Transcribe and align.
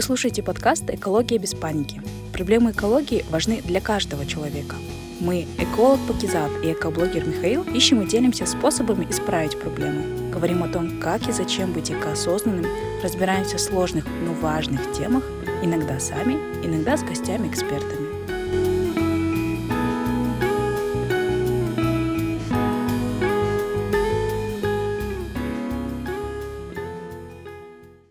Вы 0.00 0.04
слушаете 0.04 0.42
подкаст 0.42 0.88
«Экология 0.88 1.36
без 1.36 1.52
паники». 1.52 2.00
Проблемы 2.32 2.70
экологии 2.70 3.22
важны 3.28 3.60
для 3.60 3.82
каждого 3.82 4.24
человека. 4.24 4.76
Мы, 5.20 5.46
эколог 5.58 6.00
Пакизат 6.08 6.50
и 6.64 6.72
экоблогер 6.72 7.28
Михаил, 7.28 7.64
ищем 7.64 8.00
и 8.00 8.08
делимся 8.08 8.46
способами 8.46 9.06
исправить 9.10 9.60
проблемы. 9.60 10.30
Говорим 10.30 10.62
о 10.62 10.68
том, 10.68 10.98
как 11.00 11.28
и 11.28 11.32
зачем 11.32 11.74
быть 11.74 11.90
экоосознанным, 11.90 12.64
разбираемся 13.02 13.58
в 13.58 13.60
сложных, 13.60 14.06
но 14.24 14.32
важных 14.32 14.90
темах, 14.92 15.22
иногда 15.62 16.00
сами, 16.00 16.32
иногда 16.64 16.96
с 16.96 17.02
гостями-экспертами. 17.02 17.99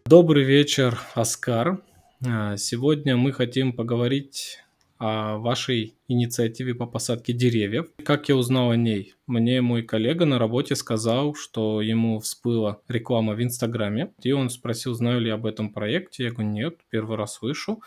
Добрый 0.09 0.44
вечер, 0.44 0.99
Оскар. 1.13 1.84
А, 2.26 2.58
сегодня 2.58 3.16
мы 3.16 3.31
хотим 3.31 3.73
поговорить 3.73 4.58
о 4.98 5.38
вашей 5.38 5.98
инициативе 6.08 6.73
по 6.73 6.88
посадке 6.88 7.31
деревьев. 7.31 7.91
Как 8.04 8.27
я 8.27 8.36
узнал 8.36 8.72
о 8.72 8.76
ней? 8.76 9.14
Мне 9.27 9.62
мой 9.62 9.84
коллега 9.84 10.26
на 10.26 10.40
работе 10.40 10.76
сказал, 10.76 11.36
что 11.36 11.80
ему 11.80 12.20
всплыла 12.22 12.81
реклама 12.88 13.36
в 13.36 13.44
Инстаграме, 13.44 14.12
и 14.23 14.31
он 14.31 14.50
спросил, 14.50 14.95
знаю 14.95 15.22
ли 15.22 15.30
об 15.30 15.45
этом 15.45 15.72
проекте. 15.72 16.23
Я 16.23 16.31
говорю, 16.31 16.50
нет, 16.50 16.80
первый 16.89 17.16
раз 17.16 17.36
слышу. 17.36 17.84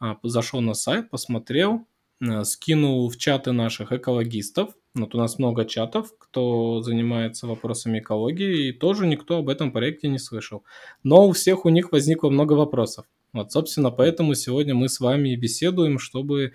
А, 0.00 0.18
зашел 0.24 0.60
на 0.60 0.74
сайт, 0.74 1.08
посмотрел, 1.08 1.86
а, 2.20 2.42
скинул 2.42 3.08
в 3.08 3.16
чаты 3.16 3.52
наших 3.52 3.92
экологистов, 3.92 4.74
вот 4.94 5.14
у 5.14 5.18
нас 5.18 5.38
много 5.38 5.64
чатов, 5.64 6.12
кто 6.18 6.80
занимается 6.82 7.46
вопросами 7.46 8.00
экологии, 8.00 8.68
и 8.68 8.72
тоже 8.72 9.06
никто 9.06 9.38
об 9.38 9.48
этом 9.48 9.70
проекте 9.70 10.08
не 10.08 10.18
слышал. 10.18 10.64
Но 11.04 11.28
у 11.28 11.32
всех 11.32 11.64
у 11.64 11.68
них 11.68 11.92
возникло 11.92 12.28
много 12.28 12.54
вопросов. 12.54 13.06
Вот, 13.32 13.52
собственно, 13.52 13.90
поэтому 13.90 14.34
сегодня 14.34 14.74
мы 14.74 14.88
с 14.88 14.98
вами 14.98 15.36
беседуем, 15.36 16.00
чтобы 16.00 16.54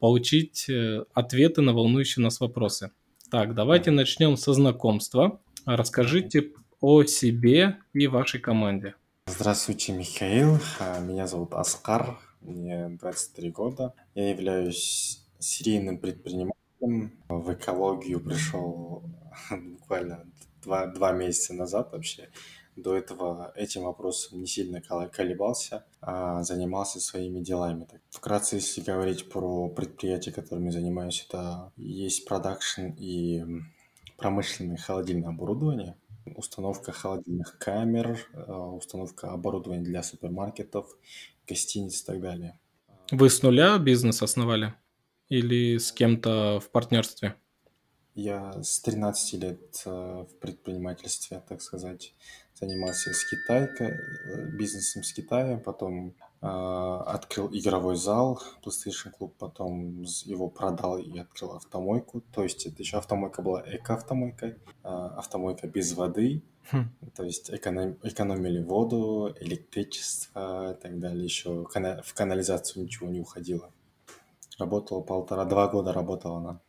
получить 0.00 0.68
э, 0.68 1.04
ответы 1.14 1.62
на 1.62 1.72
волнующие 1.72 2.24
нас 2.24 2.40
вопросы. 2.40 2.90
Так, 3.30 3.54
давайте 3.54 3.92
начнем 3.92 4.36
со 4.36 4.52
знакомства. 4.52 5.40
Расскажите 5.64 6.52
о 6.80 7.04
себе 7.04 7.76
и 7.92 8.08
вашей 8.08 8.40
команде. 8.40 8.94
Здравствуйте, 9.26 9.92
Михаил. 9.92 10.58
А, 10.80 10.98
меня 11.00 11.26
зовут 11.26 11.54
Аскар, 11.54 12.18
мне 12.40 12.88
23 13.00 13.50
года. 13.50 13.94
Я 14.14 14.30
являюсь 14.30 15.24
серийным 15.38 15.98
предпринимателем 15.98 16.65
в 16.80 17.52
экологию 17.52 18.20
пришел 18.20 19.02
буквально 19.50 20.26
два, 20.62 20.86
два 20.86 21.12
месяца 21.12 21.54
назад 21.54 21.92
вообще. 21.92 22.30
До 22.76 22.94
этого 22.94 23.52
этим 23.56 23.84
вопросом 23.84 24.40
не 24.40 24.46
сильно 24.46 24.82
колебался, 24.82 25.86
а 26.02 26.42
занимался 26.42 27.00
своими 27.00 27.40
делами. 27.40 27.88
Вкратце, 28.10 28.56
если 28.56 28.82
говорить 28.82 29.30
про 29.30 29.70
предприятия, 29.70 30.30
которыми 30.30 30.68
занимаюсь, 30.68 31.24
это 31.26 31.72
есть 31.78 32.26
продакшн 32.28 32.88
и 32.98 33.42
промышленное 34.18 34.76
холодильное 34.76 35.30
оборудование, 35.30 35.96
установка 36.34 36.92
холодильных 36.92 37.56
камер, 37.58 38.18
э, 38.34 38.52
установка 38.52 39.30
оборудования 39.30 39.82
для 39.82 40.02
супермаркетов, 40.02 40.86
гостиниц 41.48 42.02
и 42.02 42.04
так 42.06 42.20
далее. 42.20 42.58
Вы 43.10 43.30
с 43.30 43.42
нуля 43.42 43.78
бизнес 43.78 44.20
основали? 44.22 44.74
Или 45.28 45.78
с 45.78 45.92
кем-то 45.92 46.60
в 46.60 46.70
партнерстве? 46.70 47.34
Я 48.14 48.62
с 48.62 48.80
13 48.80 49.42
лет 49.42 49.82
э, 49.84 49.90
в 49.90 50.38
предпринимательстве, 50.40 51.42
так 51.46 51.60
сказать, 51.60 52.14
занимался 52.58 53.12
с 53.12 53.24
Китайкой, 53.28 53.88
э, 53.88 54.46
бизнесом 54.52 55.02
с 55.02 55.12
Китая, 55.12 55.58
потом 55.58 56.14
э, 56.40 56.46
открыл 56.46 57.50
игровой 57.52 57.96
зал, 57.96 58.40
PlayStation 58.64 59.12
Club, 59.18 59.32
потом 59.38 60.02
его 60.24 60.48
продал 60.48 60.98
и 60.98 61.18
открыл 61.18 61.52
автомойку. 61.52 62.22
То 62.32 62.42
есть 62.42 62.64
это 62.64 62.82
еще 62.82 62.96
автомойка 62.96 63.42
была 63.42 63.62
эко-автомойкой, 63.66 64.50
э, 64.50 64.54
автомойка 64.82 65.68
без 65.68 65.92
воды, 65.92 66.42
хм. 66.70 66.88
то 67.14 67.24
есть 67.24 67.50
эконом, 67.50 67.98
экономили 68.02 68.62
воду, 68.62 69.34
электричество 69.40 70.72
и 70.72 70.80
так 70.80 70.98
далее. 70.98 71.24
Еще 71.24 71.66
в 71.66 72.14
канализацию 72.14 72.84
ничего 72.84 73.10
не 73.10 73.20
уходило. 73.20 73.70
Работала 74.58 75.00
полтора-два 75.02 75.68
года 75.68 75.92
работала 75.92 76.38
она. 76.38 76.60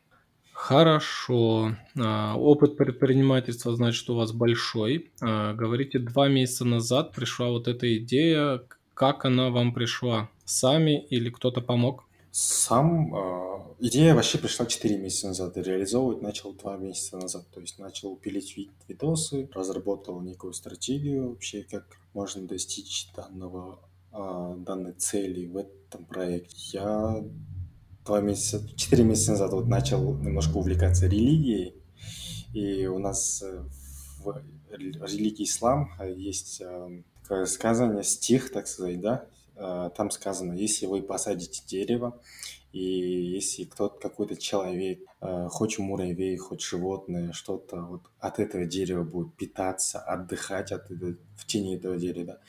Хорошо. 0.58 1.76
А, 1.98 2.36
опыт 2.36 2.78
предпринимательства, 2.78 3.76
значит, 3.76 4.10
у 4.10 4.16
вас 4.16 4.32
большой. 4.32 5.12
А, 5.22 5.54
говорите, 5.54 6.00
два 6.00 6.30
месяца 6.30 6.66
назад 6.66 7.14
пришла 7.14 7.50
вот 7.50 7.68
эта 7.68 7.96
идея. 7.98 8.64
Как 8.96 9.24
она 9.26 9.52
вам 9.52 9.72
пришла? 9.72 10.30
Сами 10.46 11.00
или 11.00 11.30
кто-то 11.30 11.62
помог? 11.62 12.06
Сам. 12.32 13.14
А, 13.14 13.76
идея 13.80 14.16
вообще 14.16 14.40
пришла 14.40 14.66
4 14.66 14.98
месяца 14.98 15.28
назад. 15.28 15.58
И 15.58 15.62
реализовывать 15.62 16.24
начал 16.24 16.54
2 16.54 16.78
месяца 16.78 17.18
назад. 17.18 17.46
То 17.54 17.62
есть 17.62 17.78
начал 17.78 18.16
пилить 18.18 18.58
вид 18.58 18.72
видосы, 18.88 19.48
разработал 19.54 20.20
некую 20.22 20.54
стратегию 20.54 21.30
вообще, 21.30 21.68
как 21.70 21.86
можно 22.16 22.48
достичь 22.48 23.10
данного, 23.16 23.80
данной 24.12 24.94
цели 24.94 25.46
в 25.46 25.58
этом 25.58 26.06
проекте. 26.06 26.56
Я 26.74 27.24
два 28.08 28.22
месяца, 28.22 28.66
четыре 28.76 29.04
месяца 29.04 29.32
назад 29.32 29.52
вот 29.52 29.68
начал 29.68 30.18
немножко 30.18 30.58
увлекаться 30.58 31.08
религией. 31.08 31.76
И 32.54 32.88
у 32.88 32.98
нас 32.98 33.44
э, 33.44 33.64
в 34.24 34.42
религии 34.72 35.44
ислам 35.44 35.92
э, 36.00 36.14
есть 36.14 36.62
э, 36.62 37.04
такое 37.22 37.46
сказание, 37.46 38.04
стих, 38.04 38.52
так 38.52 38.68
сказать, 38.68 39.02
да, 39.02 39.26
там 39.98 40.12
сказано, 40.12 40.54
если 40.54 40.86
вы 40.86 41.02
посадите 41.02 41.64
дерево, 41.66 42.22
и 42.74 42.80
если 42.80 43.64
кто-то, 43.64 44.00
какой-то 44.00 44.38
человек, 44.38 45.00
хоть 45.50 45.80
муравей, 45.80 46.38
хоть 46.38 46.62
животное, 46.62 47.32
что-то 47.32 47.82
вот 47.82 48.02
от 48.20 48.38
этого 48.38 48.66
дерева 48.66 49.04
будет 49.04 49.34
питаться, 49.34 50.00
отдыхать 50.00 50.72
от 50.72 50.92
этого, 50.92 51.16
в 51.36 51.48
тени 51.48 51.76
этого 51.76 51.98
дерева, 51.98 52.40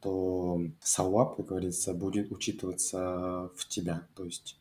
то 0.00 0.60
савап, 0.82 1.36
как 1.36 1.46
говорится, 1.46 1.94
будет 1.94 2.32
учитываться 2.32 3.48
в 3.54 3.68
тебя. 3.68 4.08
То 4.16 4.24
есть 4.24 4.58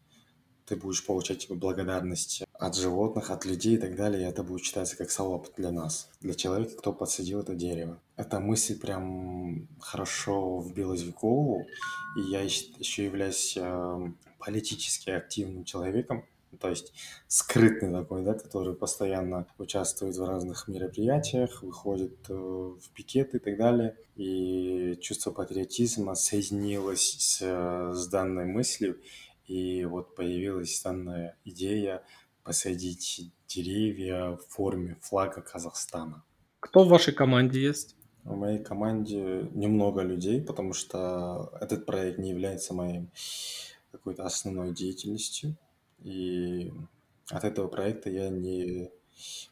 ты 0.65 0.75
будешь 0.75 1.05
получать 1.05 1.39
типа, 1.39 1.55
благодарность 1.55 2.43
от 2.53 2.75
животных, 2.75 3.29
от 3.29 3.45
людей 3.45 3.75
и 3.75 3.77
так 3.77 3.95
далее, 3.95 4.23
и 4.23 4.29
это 4.29 4.43
будет 4.43 4.63
считаться 4.63 4.97
как 4.97 5.11
салоп 5.11 5.49
для 5.55 5.71
нас, 5.71 6.09
для 6.21 6.33
человека, 6.33 6.75
кто 6.77 6.93
подсадил 6.93 7.41
это 7.41 7.53
дерево. 7.53 7.99
Эта 8.15 8.39
мысль 8.39 8.79
прям 8.79 9.67
хорошо 9.79 10.61
вбилась 10.61 11.03
в 11.03 11.13
голову, 11.13 11.65
и 12.17 12.21
я 12.21 12.41
еще 12.41 13.05
являюсь 13.05 13.55
э, 13.57 14.11
политически 14.39 15.09
активным 15.11 15.65
человеком, 15.65 16.25
то 16.59 16.69
есть 16.69 16.93
скрытный 17.27 17.91
такой, 17.91 18.23
да, 18.23 18.33
который 18.33 18.73
постоянно 18.73 19.47
участвует 19.57 20.15
в 20.15 20.25
разных 20.25 20.67
мероприятиях, 20.67 21.61
выходит 21.61 22.17
э, 22.29 22.33
в 22.33 22.89
пикеты 22.93 23.37
и 23.37 23.39
так 23.39 23.57
далее. 23.57 23.95
И 24.15 24.97
чувство 25.01 25.31
патриотизма 25.31 26.15
соединилось 26.15 27.17
с, 27.19 27.93
с 27.93 28.07
данной 28.07 28.45
мыслью, 28.45 28.97
и 29.47 29.85
вот 29.85 30.16
появилась 30.16 30.81
данная 30.83 31.38
идея 31.45 32.03
посадить 32.44 33.31
деревья 33.47 34.31
в 34.31 34.41
форме 34.50 34.97
флага 35.01 35.41
Казахстана. 35.41 36.23
Кто 36.59 36.83
в 36.83 36.89
вашей 36.89 37.13
команде 37.13 37.61
есть? 37.61 37.95
В 38.23 38.35
моей 38.35 38.63
команде 38.63 39.50
немного 39.53 40.01
людей, 40.01 40.41
потому 40.41 40.73
что 40.73 41.51
этот 41.61 41.85
проект 41.85 42.17
не 42.17 42.31
является 42.31 42.73
моей 42.73 43.07
какой-то 43.91 44.25
основной 44.25 44.73
деятельностью. 44.73 45.55
И 46.03 46.73
от 47.29 47.44
этого 47.44 47.67
проекта 47.67 48.09
я 48.09 48.29
не 48.29 48.91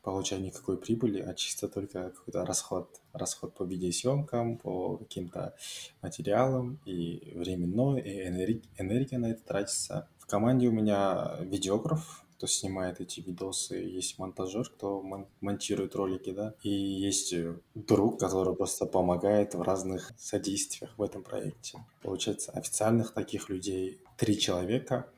получаю 0.01 0.41
никакой 0.41 0.78
прибыли, 0.78 1.22
а 1.22 1.34
чисто 1.34 1.68
только 1.68 2.12
какой-то 2.12 2.46
расход, 2.46 2.90
расход 3.14 3.53
по 3.53 3.64
видеосъемкам, 3.64 4.58
по 4.58 4.97
каким-то 4.97 5.55
материалам, 6.02 6.79
и 6.85 7.34
временной, 7.35 8.02
и 8.02 8.28
энергия, 8.28 8.61
энергия 8.78 9.17
на 9.17 9.28
это 9.28 9.43
тратится. 9.43 10.08
В 10.20 10.26
команде 10.26 10.67
у 10.67 10.72
меня 10.72 11.38
видеограф, 11.41 12.26
кто 12.38 12.47
снимает 12.47 12.99
эти 12.99 13.22
видосы, 13.22 13.76
есть 13.76 14.20
монтажер, 14.20 14.70
кто 14.70 15.02
мон- 15.02 15.28
монтирует 15.40 15.96
ролики, 15.96 16.32
да, 16.32 16.55
и 16.64 16.70
есть 16.70 17.34
друг, 17.73 18.20
который 18.20 18.55
просто 18.55 18.85
помогает 18.85 19.53
в 19.55 19.61
разных 19.61 20.11
содействиях 20.17 20.91
в 20.97 21.02
этом 21.02 21.23
проекте. 21.23 21.85
Получается, 22.02 22.52
официальных 22.52 23.14
таких 23.14 23.49
людей 23.49 23.99
три 24.17 24.38
человека– 24.38 25.08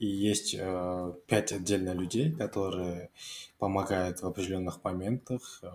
и 0.00 0.06
есть 0.06 0.56
э, 0.58 1.12
пять 1.26 1.52
отдельно 1.52 1.92
людей, 1.92 2.32
которые 2.32 3.10
помогают 3.58 4.22
в 4.22 4.26
определенных 4.26 4.82
моментах, 4.82 5.60
э, 5.62 5.68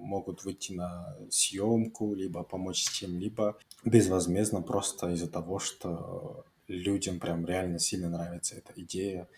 могут 0.00 0.44
выйти 0.44 0.72
на 0.72 1.16
съемку, 1.30 2.12
либо 2.12 2.42
помочь 2.42 2.82
с 2.82 2.90
чем-либо 2.90 3.56
безвозмездно, 3.84 4.62
просто 4.62 5.10
из-за 5.12 5.28
того, 5.28 5.60
что 5.60 6.44
людям 6.66 7.20
прям 7.20 7.46
реально 7.46 7.78
сильно 7.78 8.10
нравится 8.10 8.56
эта 8.56 8.72
идея. 8.82 9.28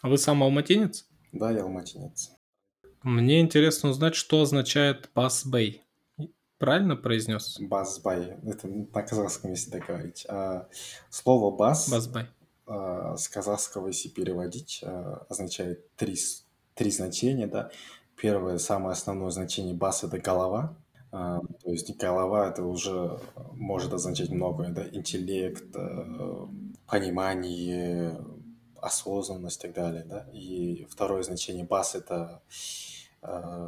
А 0.00 0.08
вы 0.08 0.16
сам 0.16 0.42
алматинец? 0.42 1.06
Да, 1.32 1.50
я 1.50 1.62
алматинец. 1.62 2.30
Мне 3.02 3.42
интересно 3.42 3.90
узнать, 3.90 4.14
что 4.14 4.40
означает 4.40 5.10
Bay. 5.14 5.80
Правильно 6.56 6.96
произнес? 6.96 7.58
Базбай. 7.60 8.38
Это 8.46 8.68
на 8.68 9.02
казахском, 9.02 9.50
если 9.50 9.70
так 9.70 9.86
говорить. 9.86 10.24
А, 10.28 10.68
слово 11.10 11.54
бас 11.54 11.90
Базбай. 11.90 12.28
А, 12.72 13.16
с 13.16 13.28
казахского, 13.28 13.88
если 13.88 14.08
переводить, 14.08 14.80
а, 14.82 15.26
означает 15.28 15.94
три, 15.96 16.16
три 16.74 16.90
значения, 16.90 17.46
да. 17.46 17.70
Первое, 18.16 18.58
самое 18.58 18.92
основное 18.92 19.30
значение 19.30 19.74
бас– 19.74 20.04
это 20.04 20.18
голова. 20.18 20.74
А, 21.10 21.40
то 21.62 21.70
есть 21.70 21.94
голова– 21.98 22.48
это 22.50 22.64
уже 22.64 23.18
может 23.52 23.92
означать 23.92 24.30
многое, 24.30 24.70
да. 24.70 24.84
Интеллект, 24.90 25.64
э, 25.74 26.46
понимание, 26.86 28.18
осознанность 28.80 29.58
и 29.58 29.66
так 29.66 29.74
далее, 29.74 30.04
да. 30.04 30.26
И 30.32 30.86
второе 30.88 31.22
значение 31.22 31.66
бас– 31.66 31.94
это 31.94 32.40
э, 32.48 32.52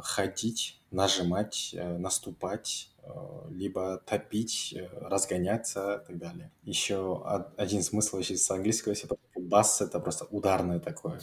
ходить, 0.03 0.81
нажимать, 0.91 1.71
э, 1.73 1.97
наступать, 1.97 2.91
э, 3.03 3.09
либо 3.51 3.97
топить, 4.05 4.73
э, 4.75 4.87
разгоняться 4.99 6.01
и 6.03 6.07
так 6.07 6.17
далее. 6.17 6.51
Еще 6.63 6.97
од- 6.97 7.57
один 7.57 7.81
смысл 7.83 8.17
еще 8.19 8.35
с 8.37 8.51
английского, 8.51 8.91
если 8.91 9.07
бас 9.35 9.81
это 9.81 9.99
просто 9.99 10.25
ударное 10.25 10.79
такое 10.79 11.21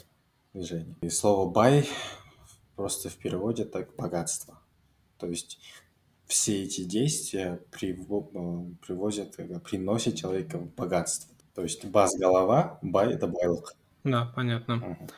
движение. 0.55 0.97
И 1.03 1.09
слово 1.11 1.51
бай 1.51 1.89
просто 2.77 3.09
в 3.11 3.17
переводе 3.17 3.65
так 3.65 3.95
богатство. 3.97 4.61
То 5.19 5.27
есть 5.29 5.61
все 6.27 6.63
эти 6.65 6.85
действия 6.85 7.61
приво- 7.71 8.31
э, 8.35 8.75
привозят, 8.87 9.39
э, 9.39 9.61
приносят 9.61 10.17
человека 10.17 10.59
в 10.59 10.75
богатство. 10.75 11.35
То 11.55 11.63
есть 11.63 11.85
бас 11.85 12.15
голова, 12.19 12.79
бай 12.83 13.15
это 13.15 13.27
байлық. 13.27 13.75
Да, 14.05 14.33
понятно. 14.35 14.77
Мгм. 14.77 15.09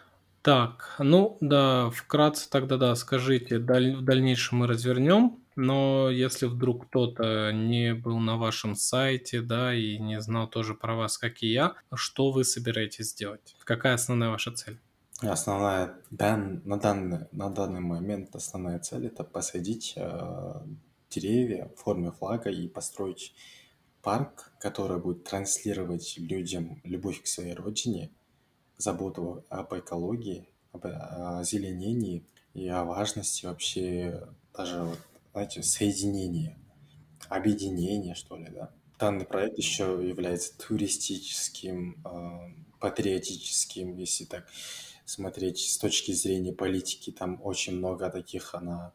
Так, 0.44 0.96
ну 0.98 1.38
да, 1.40 1.88
вкратце 1.88 2.50
тогда 2.50 2.76
да, 2.76 2.94
скажите, 2.96 3.58
даль- 3.58 3.96
в 3.96 4.04
дальнейшем 4.04 4.58
мы 4.58 4.66
развернем, 4.66 5.38
но 5.56 6.10
если 6.10 6.44
вдруг 6.44 6.88
кто-то 6.88 7.50
не 7.50 7.94
был 7.94 8.18
на 8.18 8.36
вашем 8.36 8.76
сайте, 8.76 9.40
да, 9.40 9.72
и 9.74 9.96
не 9.98 10.20
знал 10.20 10.46
тоже 10.46 10.74
про 10.74 10.96
вас, 10.96 11.16
как 11.16 11.42
и 11.42 11.46
я, 11.46 11.76
что 11.94 12.30
вы 12.30 12.44
собираетесь 12.44 13.12
сделать? 13.12 13.56
Какая 13.64 13.94
основная 13.94 14.28
ваша 14.28 14.52
цель? 14.52 14.78
Основная 15.22 15.94
дан- 16.10 16.60
на, 16.66 16.78
данный, 16.78 17.20
на 17.32 17.48
данный 17.48 17.80
момент 17.80 18.36
основная 18.36 18.80
цель 18.80 19.06
это 19.06 19.24
посадить 19.24 19.94
э, 19.96 20.60
деревья 21.08 21.70
в 21.74 21.80
форме 21.80 22.12
флага 22.12 22.50
и 22.50 22.68
построить 22.68 23.32
парк, 24.02 24.52
который 24.60 25.00
будет 25.00 25.24
транслировать 25.24 26.18
людям 26.18 26.82
любовь 26.84 27.22
к 27.22 27.26
своей 27.28 27.54
родине, 27.54 28.10
заботу 28.76 29.44
об 29.48 29.74
экологии, 29.74 30.48
об 30.72 30.86
озеленении 30.86 32.24
и 32.54 32.68
о 32.68 32.84
важности 32.84 33.46
вообще 33.46 34.28
даже, 34.56 34.82
вот, 34.82 34.98
знаете, 35.32 35.62
соединения, 35.62 36.56
объединения, 37.28 38.14
что 38.14 38.36
ли, 38.36 38.48
да. 38.50 38.70
Данный 38.98 39.24
проект 39.24 39.58
еще 39.58 40.00
является 40.02 40.56
туристическим, 40.56 42.00
э, 42.04 42.78
патриотическим, 42.80 43.96
если 43.96 44.24
так 44.24 44.46
смотреть 45.04 45.58
с 45.58 45.78
точки 45.78 46.12
зрения 46.12 46.52
политики. 46.52 47.10
Там 47.10 47.40
очень 47.42 47.76
много 47.76 48.10
таких 48.10 48.54
она 48.54 48.92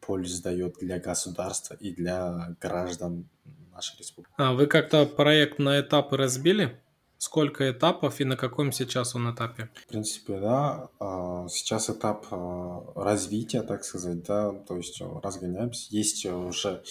польз 0.00 0.40
дает 0.40 0.76
для 0.80 0.98
государства 0.98 1.74
и 1.74 1.92
для 1.92 2.56
граждан 2.60 3.28
нашей 3.72 3.98
республики. 3.98 4.34
А, 4.36 4.52
вы 4.52 4.66
как-то 4.66 5.06
проект 5.06 5.58
на 5.58 5.80
этапы 5.80 6.16
разбили? 6.16 6.80
Сколько 7.22 7.70
этапов 7.70 8.20
и 8.20 8.24
на 8.24 8.36
каком 8.36 8.72
сейчас 8.72 9.14
он 9.14 9.32
этапе? 9.32 9.70
В 9.76 9.86
принципе, 9.86 10.40
да, 10.40 10.88
а, 10.98 11.46
сейчас 11.48 11.88
этап 11.88 12.26
а, 12.32 12.82
развития, 12.96 13.62
так 13.62 13.84
сказать, 13.84 14.24
да, 14.24 14.50
то 14.50 14.76
есть 14.76 15.00
э, 15.00 15.06
разгоняемся. 15.22 15.86
Есть 15.90 16.26
уже 16.26 16.82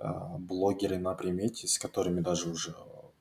а, 0.00 0.34
блогеры 0.36 0.98
на 0.98 1.14
примете, 1.14 1.68
с 1.68 1.78
которыми 1.78 2.18
даже 2.18 2.50
уже 2.50 2.74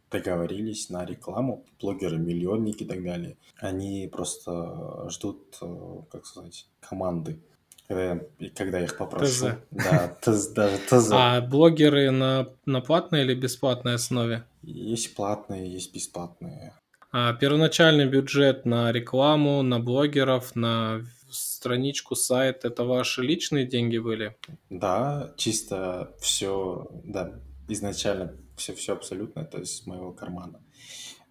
договорились 0.10 0.90
на 0.90 1.06
рекламу, 1.06 1.64
блогеры-миллионники 1.80 2.82
и 2.86 2.88
так 2.88 3.04
далее. 3.04 3.38
Они 3.58 4.10
просто 4.12 5.08
ждут, 5.12 5.60
э, 5.62 6.02
как 6.10 6.26
сказать, 6.26 6.66
команды. 6.80 7.40
Когда, 7.88 8.20
когда 8.56 8.80
я 8.80 8.86
их 8.86 8.98
попрошу. 8.98 9.28
ТЗ. 9.28 9.44
Да, 9.70 10.18
ТЗ, 10.22 10.48
даже 10.48 10.78
ТЗ. 10.90 11.10
А 11.12 11.42
блогеры 11.42 12.10
на, 12.10 12.50
на 12.66 12.82
платной 12.82 13.22
или 13.22 13.36
бесплатной 13.36 13.94
основе? 13.94 14.44
Есть 14.62 15.16
платные, 15.16 15.72
есть 15.72 15.94
бесплатные. 15.94 16.74
А 17.12 17.34
первоначальный 17.34 18.08
бюджет 18.08 18.66
на 18.66 18.92
рекламу, 18.92 19.62
на 19.64 19.80
блогеров, 19.80 20.56
на 20.56 21.02
страничку, 21.30 22.16
сайт, 22.16 22.64
это 22.64 22.84
ваши 22.84 23.22
личные 23.22 23.66
деньги 23.66 23.98
были? 23.98 24.38
Да, 24.70 25.34
чисто 25.36 26.14
все, 26.20 26.88
да, 27.04 27.34
изначально 27.68 28.34
все, 28.56 28.74
все 28.76 28.94
абсолютно, 28.94 29.42
это 29.42 29.60
из 29.60 29.86
моего 29.86 30.12
кармана. 30.12 30.62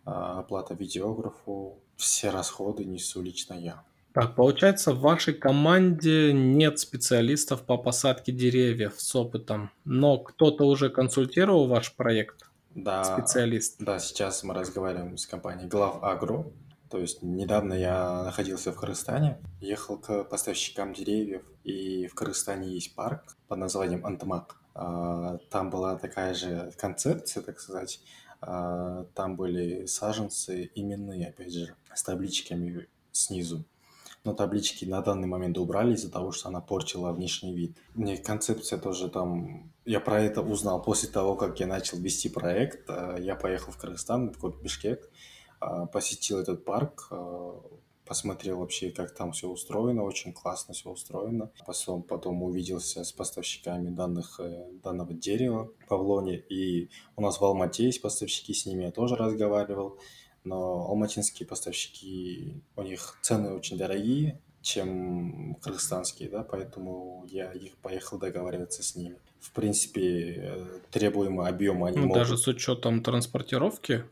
А, 0.05 0.41
Оплата 0.41 0.75
видеографу, 0.75 1.83
все 1.97 2.31
расходы 2.31 2.85
несу 2.85 3.23
лично 3.23 3.55
я. 3.55 3.83
Так, 4.13 4.35
получается, 4.35 4.93
в 4.93 5.01
вашей 5.01 5.35
команде 5.35 6.33
нет 6.33 6.81
специалистов 6.81 7.63
по 7.63 7.77
посадке 7.77 8.33
деревьев 8.33 8.95
с 8.97 9.15
опытом, 9.15 9.71
но 9.85 10.19
кто-то 10.19 10.65
уже 10.65 10.91
консультировал 10.91 11.69
ваш 11.69 11.95
проект, 11.95 12.50
Да, 12.75 13.05
специалист. 13.05 13.77
да, 13.79 13.99
сейчас 13.99 14.43
мы 14.45 14.55
разговариваем 14.55 15.17
с 15.17 15.27
компанией 15.27 15.69
Глав 15.69 16.03
Агро. 16.03 16.47
То 16.89 16.99
есть 16.99 17.23
недавно 17.23 17.75
я 17.75 18.25
находился 18.25 18.73
в 18.73 18.77
Кыргызстане, 18.77 19.39
ехал 19.61 19.97
к 19.97 20.25
поставщикам 20.25 20.93
деревьев, 20.93 21.43
и 21.63 22.09
в 22.09 22.15
Кыргызстане 22.15 22.69
есть 22.69 22.95
парк 22.97 23.37
под 23.47 23.59
названием 23.59 24.05
Антамак. 24.05 24.57
А, 24.75 25.39
Там 25.51 25.71
была 25.71 25.97
такая 25.97 26.35
же 26.35 26.73
концепция, 26.77 27.43
так 27.43 27.61
сказать. 27.61 28.01
А, 28.41 29.05
Там 29.15 29.37
были 29.37 29.87
саженцы 29.87 30.71
именные, 30.75 31.29
опять 31.29 31.53
же, 31.55 31.75
с 31.95 32.03
табличками 32.03 32.89
снизу. 33.13 33.65
Но 34.25 34.35
таблички 34.35 34.85
на 34.85 35.01
данный 35.01 35.27
момент 35.27 35.57
убрали 35.57 35.95
из-за 35.95 36.11
того, 36.11 36.31
что 36.31 36.49
она 36.49 36.61
портила 36.61 37.13
внешний 37.13 37.55
вид. 37.55 37.79
Мне 37.95 38.19
концепция 38.19 38.79
тоже 38.79 39.09
там... 39.09 39.73
Я 39.87 40.01
про 40.01 40.21
это 40.21 40.43
узнал 40.43 40.83
после 40.83 41.09
того, 41.09 41.37
как 41.37 41.59
я 41.59 41.67
начал 41.67 41.99
вести 41.99 42.29
проект. 42.29 42.89
А, 42.91 43.17
Я 43.17 43.35
поехал 43.35 43.73
в 43.73 43.79
Кыргызстан, 43.79 44.33
в 44.33 44.39
город 44.39 44.61
Бишкек, 44.61 45.11
а, 45.59 45.87
посетил 45.87 46.39
этот 46.39 46.67
парк, 46.67 47.09
а, 47.11 47.63
посмотрел 48.11 48.59
вообще, 48.59 48.91
как 48.91 49.15
там 49.15 49.31
все 49.31 49.49
устроено, 49.49 50.03
очень 50.03 50.33
классно 50.33 50.75
все 50.75 50.91
устроено. 50.91 51.53
Потом, 51.65 52.03
потом 52.03 52.43
увиделся 52.43 53.05
с 53.05 53.13
поставщиками 53.13 53.89
данных, 53.91 54.41
э, 54.41 54.67
данного 54.83 55.15
дерева 55.15 55.71
в 55.79 55.89
Павлоне, 55.89 56.37
и 56.37 56.91
у 57.15 57.23
нас 57.23 57.41
в 57.41 57.45
Алмате 57.45 57.85
есть 57.85 58.03
поставщики, 58.03 58.53
с 58.53 58.67
ними 58.67 58.83
я 58.83 58.91
тоже 58.91 59.15
разговаривал, 59.15 59.97
но 60.45 60.87
алматинские 60.89 61.47
поставщики, 61.47 62.63
у 62.77 62.83
них 62.83 63.19
цены 63.23 63.53
очень 63.53 63.77
дорогие, 63.77 64.41
чем 64.63 65.57
кыргызстанские, 65.63 66.29
да, 66.29 66.43
поэтому 66.43 67.25
я 67.29 67.53
их 67.53 67.77
поехал 67.79 68.19
договариваться 68.19 68.83
с 68.83 68.95
ними. 68.95 69.17
В 69.41 69.53
принципе, 69.53 70.35
э, 70.37 70.67
требуемый 70.91 71.49
объем 71.49 71.83
они 71.85 71.97
Ну, 71.97 72.03
могут... 72.05 72.19
даже 72.19 72.37
с 72.37 72.47
учетом 72.47 73.03
транспортировки. 73.03 74.05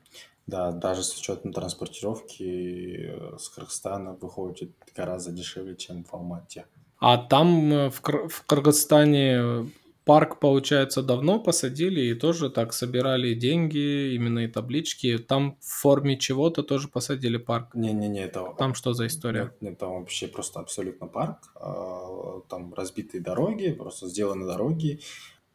Да, 0.47 0.73
даже 0.73 1.03
с 1.03 1.15
учетом 1.19 1.53
транспортировки 1.53 3.11
э, 3.11 3.37
с 3.39 3.51
Кыргызстана 3.51 4.15
выходит 4.15 4.71
гораздо 4.97 5.33
дешевле, 5.33 5.77
чем 5.77 6.05
в 6.05 6.15
Алмате. 6.15 6.65
А 6.99 7.19
там 7.19 7.73
э, 7.73 7.91
в, 7.91 8.01
Кыр- 8.01 8.29
в 8.29 8.45
Кыргызстане 8.47 9.71
парк, 10.09 10.41
получается, 10.41 11.03
давно 11.03 11.39
посадили 11.39 12.01
и 12.01 12.15
тоже 12.15 12.49
так 12.49 12.73
собирали 12.73 13.35
деньги, 13.35 14.15
именно 14.15 14.39
и 14.39 14.49
таблички. 14.49 15.19
Там 15.19 15.59
в 15.61 15.83
форме 15.83 16.17
чего-то 16.17 16.63
тоже 16.63 16.89
посадили 16.89 17.37
парк. 17.37 17.75
Не-не-не, 17.75 18.25
это... 18.25 18.55
Там 18.57 18.73
что 18.75 18.95
за 18.95 19.07
история? 19.07 19.43
Нет, 19.43 19.61
нет, 19.61 19.79
там 19.79 19.91
вообще 20.01 20.27
просто 20.27 20.61
абсолютно 20.61 21.09
парк. 21.09 21.53
а, 21.57 22.41
Там 22.49 22.73
разбитые 22.73 23.21
дороги, 23.21 23.71
просто 23.73 24.09
сделаны 24.09 24.47
дороги, 24.47 25.01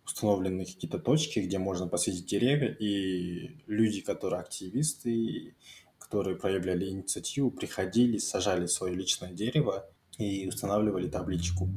установлены 0.05 0.65
какие-то 0.65 1.00
точки, 1.00 1.39
где 1.39 1.57
можно 1.57 1.88
посадить 1.88 2.27
деревья, 2.27 2.77
и 2.79 3.57
люди, 3.65 4.01
которые 4.01 4.41
активисты, 4.41 5.55
которые 5.98 6.36
проявляли 6.36 6.89
инициативу, 6.89 7.50
приходили, 7.50 8.19
сажали 8.19 8.67
свое 8.67 8.93
личное 8.93 9.31
дерево 9.31 9.89
и 10.19 10.48
устанавливали 10.48 11.07
табличку. 11.07 11.69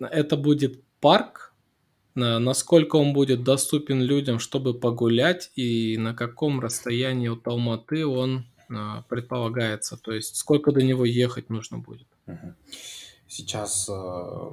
Это 0.00 0.36
будет 0.36 0.82
парк, 1.00 1.54
на- 2.14 2.38
насколько 2.38 2.96
он 2.96 3.12
будет 3.12 3.44
доступен 3.44 4.00
людям, 4.02 4.38
чтобы 4.38 4.74
погулять, 4.78 5.50
и 5.56 5.96
на 5.98 6.14
каком 6.14 6.60
расстоянии 6.60 7.28
от 7.28 7.46
Алматы 7.46 8.06
он 8.06 8.46
а, 8.70 9.02
предполагается, 9.08 9.96
то 9.96 10.12
есть 10.12 10.36
сколько 10.36 10.72
до 10.72 10.82
него 10.82 11.04
ехать 11.04 11.48
нужно 11.50 11.78
будет. 11.78 12.06
Сейчас 13.26 13.88
э, 13.88 14.50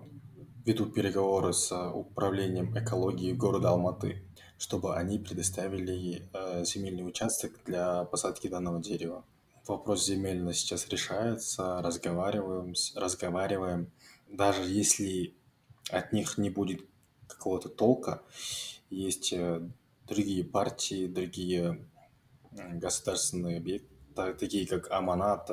ведут 0.66 0.94
переговоры 0.94 1.54
с 1.54 1.72
э, 1.72 1.90
управлением 1.92 2.78
экологии 2.78 3.32
города 3.34 3.70
Алматы, 3.70 4.24
чтобы 4.58 4.96
они 4.96 5.20
предоставили 5.20 6.30
земельный 6.64 7.06
участок 7.08 7.52
для 7.66 8.04
посадки 8.06 8.48
данного 8.48 8.82
дерева. 8.82 9.24
вопрос 9.68 10.06
земельный 10.06 10.54
сейчас 10.54 10.88
решается, 10.90 11.82
разговариваем, 11.82 12.74
разговариваем. 12.96 13.92
Даже 14.36 14.64
если 14.70 15.34
от 15.90 16.12
них 16.14 16.38
не 16.38 16.50
будет 16.50 16.86
какого-то 17.28 17.70
толка, 17.70 18.22
есть 18.90 19.32
э, 19.34 19.62
другие 20.08 20.44
партии, 20.44 21.08
другие 21.08 21.86
государственные 22.52 23.58
объекты, 23.58 23.96
такие 24.16 24.66
как 24.68 24.92
Аманат, 24.92 25.50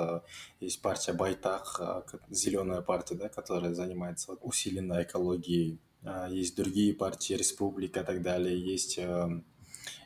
есть 0.60 0.80
партия 0.82 1.12
Байтах, 1.12 1.80
а, 1.80 2.04
зеленая 2.30 2.80
партия, 2.80 3.16
да, 3.16 3.28
которая 3.28 3.74
занимается 3.74 4.32
усиленной 4.34 5.02
экологией. 5.02 5.80
А, 6.04 6.28
есть 6.28 6.56
другие 6.56 6.94
партии, 6.94 7.34
Республика 7.34 8.00
и 8.00 8.04
так 8.04 8.22
далее. 8.22 8.58
Есть 8.58 8.98
э, 8.98 9.42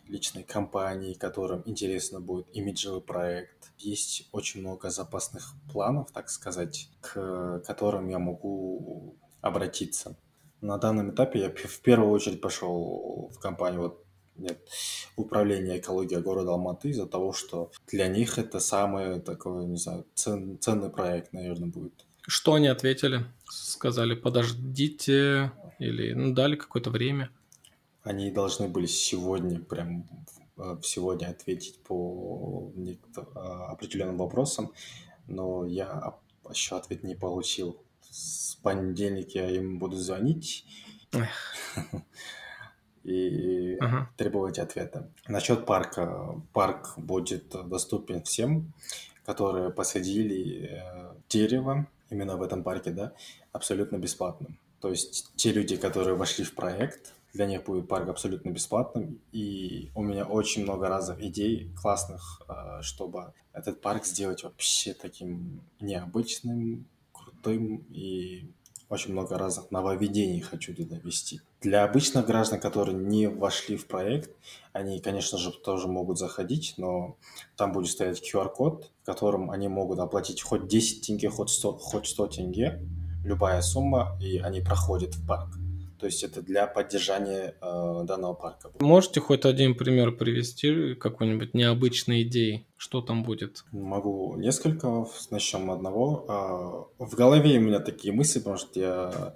личной 0.09 0.43
компании, 0.43 1.15
которым 1.15 1.63
интересно 1.67 2.21
будет 2.21 2.47
имиджевый 2.55 3.03
проект. 3.03 3.56
Есть 3.79 4.29
очень 4.33 4.61
много 4.61 4.91
запасных 4.91 5.53
планов, 5.71 6.11
так 6.13 6.31
сказать, 6.31 6.89
к 7.01 7.63
которым 7.67 8.09
я 8.09 8.19
могу 8.19 9.17
обратиться. 9.41 10.17
На 10.61 10.79
данном 10.79 11.11
этапе 11.11 11.41
я 11.41 11.51
в 11.51 11.81
первую 11.81 12.11
очередь 12.11 12.41
пошел 12.41 13.31
в 13.35 13.39
компанию 13.39 13.83
вот 13.83 14.07
нет, 14.39 14.59
управление 15.17 15.79
экологией 15.79 16.21
города 16.21 16.53
Алматы 16.53 16.91
из-за 16.91 17.07
того, 17.07 17.33
что 17.33 17.71
для 17.87 18.09
них 18.09 18.39
это 18.39 18.61
самый 18.61 19.21
такой, 19.21 19.65
не 19.65 19.79
знаю, 19.79 20.05
цен, 20.15 20.59
ценный 20.61 20.91
проект, 20.91 21.33
наверное, 21.33 21.69
будет. 21.69 22.05
Что 22.23 22.55
они 22.55 22.69
ответили? 22.69 23.25
Сказали, 23.45 24.15
подождите, 24.15 25.53
или 25.79 26.13
ну, 26.13 26.35
дали 26.35 26.57
какое-то 26.57 26.91
время? 26.91 27.31
Они 28.03 28.31
должны 28.31 28.69
были 28.69 28.87
сегодня, 28.87 29.61
прям 29.61 30.07
сегодня 30.83 31.29
ответить 31.29 31.83
по 31.83 32.73
а, 33.35 33.73
определенным 33.73 34.17
вопросам, 34.19 34.73
но 35.27 35.65
я 35.67 36.15
еще 36.49 36.77
ответ 36.77 37.03
не 37.03 37.15
получил. 37.15 37.83
С 38.03 38.57
понедельника 38.63 39.39
я 39.39 39.51
им 39.51 39.79
буду 39.79 39.97
звонить. 39.97 40.67
и 43.07 43.77
ага. 43.81 44.11
требовать 44.17 44.59
ответа. 44.59 45.09
Насчет 45.29 45.65
парка. 45.65 46.43
Парк 46.53 46.95
будет 46.97 47.49
доступен 47.69 48.23
всем, 48.23 48.73
которые 49.25 49.71
посадили 49.71 50.69
э, 50.71 51.15
дерево 51.29 51.87
именно 52.11 52.37
в 52.37 52.43
этом 52.43 52.65
парке, 52.65 52.91
да, 52.91 53.13
абсолютно 53.53 53.97
бесплатно. 53.97 54.57
То 54.81 54.91
есть 54.91 55.33
те 55.37 55.53
люди, 55.53 55.77
которые 55.77 56.17
вошли 56.17 56.45
в 56.45 56.55
проект, 56.55 57.15
для 57.37 57.47
них 57.47 57.65
будет 57.65 57.87
парк 57.87 58.09
абсолютно 58.09 58.51
бесплатным. 58.51 59.21
И 59.31 59.91
у 59.95 60.03
меня 60.03 60.25
очень 60.25 60.63
много 60.63 60.89
разных 60.89 61.23
идей 61.23 61.71
классных, 61.81 62.43
э, 62.49 62.83
чтобы 62.83 63.33
этот 63.53 63.81
парк 63.81 64.07
сделать 64.07 64.43
вообще 64.43 64.95
таким 64.95 65.61
необычным, 65.81 66.87
крутым 67.13 67.85
и 67.91 68.51
очень 68.89 69.13
много 69.13 69.37
разных 69.37 69.71
нововведений 69.71 70.41
хочу 70.41 70.75
туда 70.75 70.97
ввести. 70.97 71.41
Для 71.61 71.85
обычных 71.85 72.25
граждан, 72.25 72.61
которые 72.61 72.97
не 72.97 73.29
вошли 73.29 73.77
в 73.77 73.87
проект, 73.87 74.31
они, 74.73 75.01
конечно 75.01 75.39
же, 75.39 75.51
тоже 75.53 75.89
могут 75.89 76.19
заходить, 76.19 76.75
но 76.77 77.17
там 77.57 77.73
будет 77.73 77.91
стоять 77.91 78.23
QR-код, 78.23 78.91
в 79.03 79.07
котором 79.07 79.51
они 79.51 79.69
могут 79.69 79.99
оплатить 79.99 80.43
хоть 80.43 80.69
10 80.69 81.07
тенге, 81.07 81.29
хоть 81.31 81.51
100, 81.51 81.79
хоть 81.79 82.07
100 82.07 82.27
тенге, 82.29 82.81
любая 83.25 83.61
сумма, 83.61 84.17
и 84.23 84.39
они 84.39 84.61
проходят 84.61 85.17
в 85.17 85.27
парк. 85.27 85.59
То 85.99 86.07
есть 86.07 86.23
это 86.23 86.43
для 86.43 86.67
поддержания 86.67 87.55
э, 87.61 88.05
данного 88.05 88.35
парка. 88.35 88.71
Можете 88.81 89.21
хоть 89.21 89.45
один 89.45 89.75
пример 89.75 90.13
привести 90.13 90.95
какой-нибудь 90.95 91.55
необычной 91.55 92.23
идеи? 92.23 92.67
Что 92.77 93.01
там 93.01 93.23
будет? 93.23 93.65
Могу 93.73 94.37
несколько. 94.37 95.07
Начнем 95.31 95.71
одного. 95.71 96.25
А, 96.29 97.05
в 97.05 97.15
голове 97.15 97.59
у 97.59 97.63
меня 97.63 97.81
такие 97.81 98.13
мысли, 98.13 98.39
потому 98.39 98.59
что 98.59 98.81
я 98.81 99.35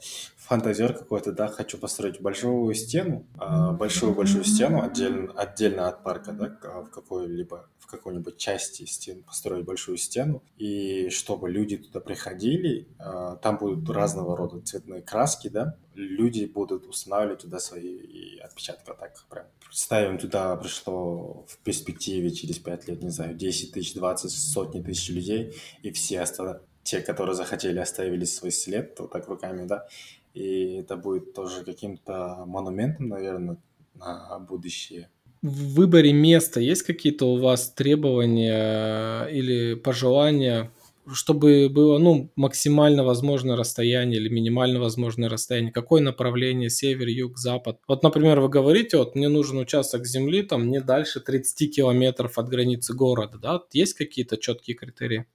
фантазер 0.50 0.94
какой-то, 0.94 1.30
да, 1.30 1.46
хочу 1.46 1.78
построить 1.78 2.20
большую 2.20 2.74
стену, 2.74 3.24
большую-большую 3.38 4.42
стену 4.42 4.82
отдельно, 4.82 5.32
отдельно 5.34 5.86
от 5.86 6.02
парка, 6.02 6.32
да, 6.32 6.48
в 6.82 6.90
какой-либо, 6.90 7.68
в 7.78 7.86
какой-нибудь 7.86 8.36
части 8.36 8.84
стен 8.84 9.22
построить 9.22 9.64
большую 9.64 9.96
стену, 9.96 10.42
и 10.58 11.08
чтобы 11.10 11.48
люди 11.50 11.76
туда 11.76 12.00
приходили, 12.00 12.88
а, 12.98 13.36
там 13.36 13.58
будут 13.58 13.88
разного 13.90 14.36
рода 14.36 14.60
цветные 14.60 15.02
краски, 15.02 15.46
да, 15.46 15.76
люди 15.94 16.46
будут 16.46 16.84
устанавливать 16.84 17.42
туда 17.42 17.60
свои 17.60 18.38
отпечатки, 18.38 18.82
так 18.86 19.24
прям. 19.30 19.46
Ставим 19.70 20.18
туда 20.18 20.56
пришло 20.56 21.44
в 21.46 21.58
перспективе 21.58 22.32
через 22.32 22.58
5 22.58 22.88
лет, 22.88 23.04
не 23.04 23.10
знаю, 23.10 23.36
10 23.36 23.70
тысяч, 23.70 23.94
20, 23.94 24.28
сотни 24.32 24.82
тысяч 24.82 25.10
людей, 25.10 25.54
и 25.84 25.92
все 25.92 26.22
остальные, 26.22 26.62
те, 26.82 27.00
которые 27.00 27.34
захотели, 27.36 27.78
оставили 27.78 28.24
свой 28.24 28.50
след 28.50 28.98
вот 28.98 29.12
так 29.12 29.28
руками, 29.28 29.64
да, 29.66 29.86
и 30.34 30.76
это 30.76 30.96
будет 30.96 31.34
тоже 31.34 31.64
каким-то 31.64 32.44
монументом, 32.46 33.08
наверное, 33.08 33.56
на 33.94 34.38
будущее. 34.38 35.08
В 35.42 35.74
выборе 35.74 36.12
места 36.12 36.60
есть 36.60 36.82
какие-то 36.82 37.26
у 37.26 37.38
вас 37.38 37.70
требования 37.70 39.24
или 39.24 39.74
пожелания, 39.74 40.70
чтобы 41.12 41.68
было 41.70 41.98
ну, 41.98 42.30
максимально 42.36 43.04
возможное 43.04 43.56
расстояние 43.56 44.20
или 44.20 44.28
минимально 44.28 44.80
возможное 44.80 45.28
расстояние? 45.28 45.72
Какое 45.72 46.02
направление? 46.02 46.68
Север, 46.68 47.08
юг, 47.08 47.38
запад? 47.38 47.78
Вот, 47.88 48.02
например, 48.02 48.40
вы 48.40 48.48
говорите, 48.48 48.98
вот 48.98 49.14
мне 49.14 49.28
нужен 49.28 49.58
участок 49.58 50.06
земли 50.06 50.42
там 50.42 50.70
не 50.70 50.80
дальше 50.80 51.20
30 51.20 51.74
километров 51.74 52.38
от 52.38 52.48
границы 52.48 52.94
города. 52.94 53.38
Да? 53.38 53.62
Есть 53.72 53.94
какие-то 53.94 54.36
четкие 54.36 54.76
критерии? 54.76 55.26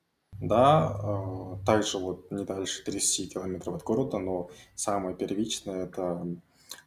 Да, 0.42 1.00
э, 1.02 1.66
также 1.66 1.98
вот 1.98 2.30
не 2.32 2.44
дальше 2.44 2.84
30 2.84 3.34
километров 3.34 3.76
от 3.76 3.84
города, 3.84 4.18
но 4.20 4.50
самое 4.76 5.16
первичное 5.16 5.86
это 5.86 6.28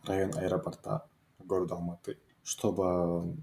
район 0.04 0.32
аэропорта 0.36 1.06
города 1.38 1.74
Алматы, 1.76 2.18
чтобы 2.44 3.34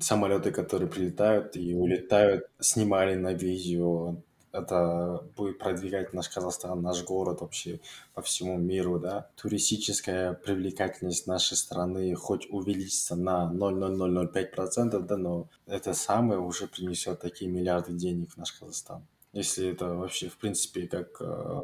самолеты, 0.00 0.50
которые 0.50 0.88
прилетают 0.88 1.56
и 1.56 1.74
улетают, 1.74 2.46
снимали 2.60 3.14
на 3.14 3.32
видео. 3.32 4.16
Это 4.52 5.24
будет 5.36 5.58
продвигать 5.58 6.12
наш 6.12 6.28
Казахстан, 6.28 6.80
наш 6.80 7.02
город 7.04 7.40
вообще 7.40 7.80
по 8.14 8.22
всему 8.22 8.56
миру, 8.56 9.00
да. 9.00 9.28
Туристическая 9.36 10.32
привлекательность 10.34 11.26
нашей 11.26 11.56
страны 11.56 12.14
хоть 12.14 12.48
увеличится 12.50 13.16
на 13.16 13.50
0,0005%, 13.52 15.00
да, 15.00 15.16
но 15.16 15.48
это 15.66 15.94
самое 15.94 16.40
уже 16.40 16.66
принесет 16.68 17.20
такие 17.20 17.50
миллиарды 17.50 17.92
денег 17.92 18.32
в 18.32 18.36
наш 18.36 18.52
Казахстан 18.52 19.04
если 19.34 19.68
это 19.68 19.94
вообще, 19.94 20.28
в 20.28 20.36
принципе, 20.36 20.86
как 20.86 21.20
э, 21.20 21.62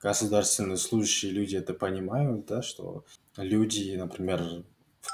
государственные 0.00 0.76
служащие 0.76 1.32
люди 1.32 1.56
это 1.56 1.72
понимают, 1.72 2.46
да, 2.46 2.62
что 2.62 3.04
люди, 3.36 3.94
например, 3.96 4.64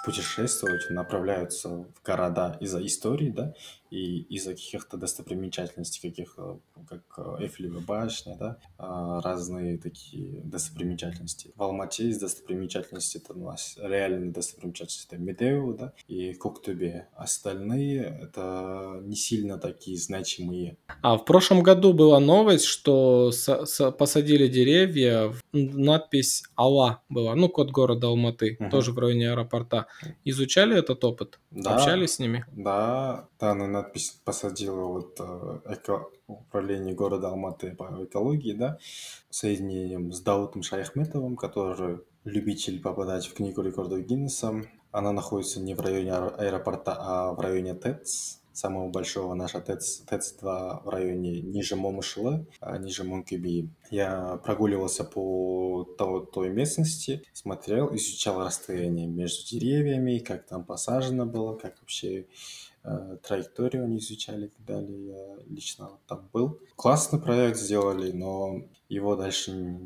путешествовать, 0.05 0.91
направляются 0.91 1.69
в 1.69 1.87
города 2.05 2.57
из-за 2.61 2.85
истории, 2.85 3.31
да, 3.31 3.55
и 3.91 4.21
из-за 4.23 4.51
каких-то 4.51 4.97
достопримечательностей, 4.97 6.11
каких, 6.11 6.35
э, 6.37 6.57
как 6.89 7.03
э, 7.19 7.45
Эйфелева 7.45 7.81
башня, 7.81 8.37
да, 8.39 8.59
а, 8.77 9.21
разные 9.23 9.79
такие 9.79 10.41
достопримечательности. 10.43 11.53
В 11.57 11.63
Алмате 11.63 12.07
есть 12.07 12.21
достопримечательности, 12.21 13.19
это 13.19 13.35
у 13.35 13.45
нас 13.45 13.79
реальные 13.81 14.31
достопримечательности, 14.31 15.07
это 15.07 15.23
Медео, 15.23 15.73
да, 15.73 15.93
и 16.07 16.35
Коктубе. 16.35 17.09
Остальные 17.17 18.03
это 18.23 19.01
не 19.03 19.17
сильно 19.17 19.59
такие 19.59 19.97
значимые. 19.97 20.77
А 21.03 21.17
в 21.17 21.25
прошлом 21.25 21.63
году 21.63 21.93
была 21.93 22.21
новость, 22.21 22.65
что 22.65 23.31
посадили 23.99 24.49
деревья, 24.49 25.33
надпись 25.53 26.45
Алла 26.57 27.03
была, 27.09 27.35
ну, 27.35 27.49
код 27.49 27.71
города 27.71 28.09
Алматы, 28.09 28.57
угу. 28.61 28.71
тоже 28.71 28.93
в 28.93 28.99
районе 28.99 29.31
аэропорта 29.31 29.79
да. 29.79 29.87
Изучали 30.25 30.77
этот 30.79 31.05
опыт? 31.05 31.39
Да, 31.51 31.77
Общались 31.77 32.15
с 32.15 32.19
ними? 32.19 32.45
Да, 32.53 33.29
данную 33.39 33.71
надпись 33.79 34.21
посадила 34.25 34.85
вот 34.85 35.17
э, 35.21 35.61
эко... 35.67 36.07
управление 36.27 36.95
города 36.95 37.29
Алматы 37.29 37.75
по 37.75 38.05
экологии, 38.05 38.53
да, 38.53 38.79
соединением 39.31 40.13
с 40.13 40.21
Даутом 40.21 40.63
Шаяхметовым, 40.63 41.37
который 41.37 42.01
любитель 42.25 42.81
попадать 42.81 43.27
в 43.27 43.35
книгу 43.35 43.63
рекордов 43.63 44.01
Гиннесса. 44.01 44.63
Она 44.91 45.13
находится 45.13 45.61
не 45.61 45.75
в 45.75 45.81
районе 45.81 46.15
аэропорта, 46.15 46.97
а 46.99 47.33
в 47.33 47.41
районе 47.41 47.75
ТЭЦ 47.75 48.39
самого 48.59 48.89
большого 48.91 49.35
наша 49.35 49.61
ТЭЦ, 49.61 50.03
ТЭЦ-2 50.09 50.83
в 50.85 50.89
районе 50.89 51.41
ниже 51.41 51.77
Момышылы, 51.77 52.47
а 52.61 52.77
ниже 52.79 53.05
Монкеби. 53.05 53.71
Я 53.91 54.41
прогуливался 54.45 55.05
по 55.05 55.85
той, 55.97 56.27
той 56.27 56.49
местности, 56.51 57.23
смотрел, 57.33 57.95
изучал 57.95 58.45
расстояние 58.45 59.07
между 59.07 59.49
деревьями, 59.49 60.19
как 60.19 60.47
там 60.47 60.65
посажено 60.65 61.25
было, 61.25 61.55
как 61.55 61.79
вообще 61.81 62.27
траекторию 63.23 63.85
они 63.85 63.99
изучали 63.99 64.47
и 64.47 64.49
так 64.49 64.65
далее. 64.65 65.07
Я 65.07 65.37
лично 65.47 65.91
там 66.07 66.29
был. 66.33 66.61
Классный 66.77 67.21
проект 67.21 67.59
сделали, 67.59 68.13
но 68.13 68.63
его 68.89 69.17
дальше 69.17 69.79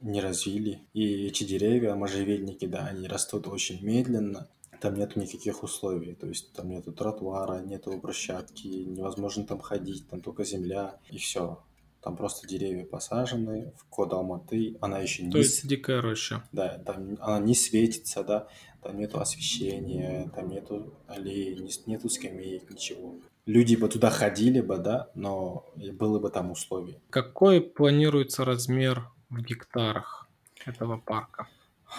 не 0.00 0.20
развили. 0.20 0.80
И 0.92 1.26
эти 1.26 1.44
деревья, 1.44 1.94
можжевельники, 1.94 2.66
да, 2.66 2.86
они 2.86 3.06
растут 3.06 3.46
очень 3.46 3.84
медленно 3.84 4.48
там 4.82 4.94
нету 4.94 5.20
никаких 5.20 5.62
условий, 5.62 6.14
то 6.14 6.26
есть 6.26 6.52
там 6.54 6.68
нету 6.68 6.92
тротуара, 6.92 7.60
нету 7.60 7.96
брусчатки, 7.98 8.66
невозможно 8.66 9.46
там 9.46 9.60
ходить, 9.60 10.08
там 10.08 10.20
только 10.20 10.44
земля 10.44 10.98
и 11.08 11.18
все. 11.18 11.62
Там 12.02 12.16
просто 12.16 12.48
деревья 12.48 12.84
посажены 12.84 13.72
в 13.76 13.84
код 13.84 14.12
Алматы, 14.12 14.76
она 14.80 14.98
еще 14.98 15.22
не... 15.22 15.30
То 15.30 15.38
есть 15.38 15.66
дикая 15.66 16.00
роща. 16.00 16.42
Да, 16.50 16.78
там 16.78 17.16
она 17.20 17.38
не 17.38 17.54
светится, 17.54 18.24
да, 18.24 18.48
там 18.82 18.98
нету 18.98 19.20
освещения, 19.20 20.28
там 20.34 20.48
нету 20.48 20.92
аллеи, 21.06 21.56
нету 21.86 22.08
скамеек, 22.08 22.68
ничего. 22.70 23.14
Люди 23.46 23.76
бы 23.76 23.88
туда 23.88 24.10
ходили 24.10 24.60
бы, 24.60 24.78
да, 24.78 25.10
но 25.14 25.64
было 25.76 26.18
бы 26.18 26.28
там 26.30 26.50
условие. 26.50 27.00
Какой 27.10 27.60
планируется 27.60 28.44
размер 28.44 29.08
в 29.30 29.40
гектарах 29.40 30.28
этого 30.66 30.98
парка? 30.98 31.48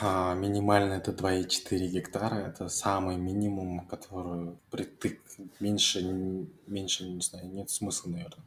А, 0.02 0.34
минимально 0.34 0.94
это 0.94 1.12
2,4 1.12 1.88
гектара. 1.88 2.36
Это 2.36 2.68
самый 2.68 3.16
минимум, 3.16 3.86
который 3.88 4.58
притык 4.72 5.22
меньше, 5.60 6.02
меньше, 6.68 7.06
не 7.08 7.22
знаю, 7.22 7.48
нет 7.50 7.70
смысла, 7.70 8.10
наверное. 8.10 8.46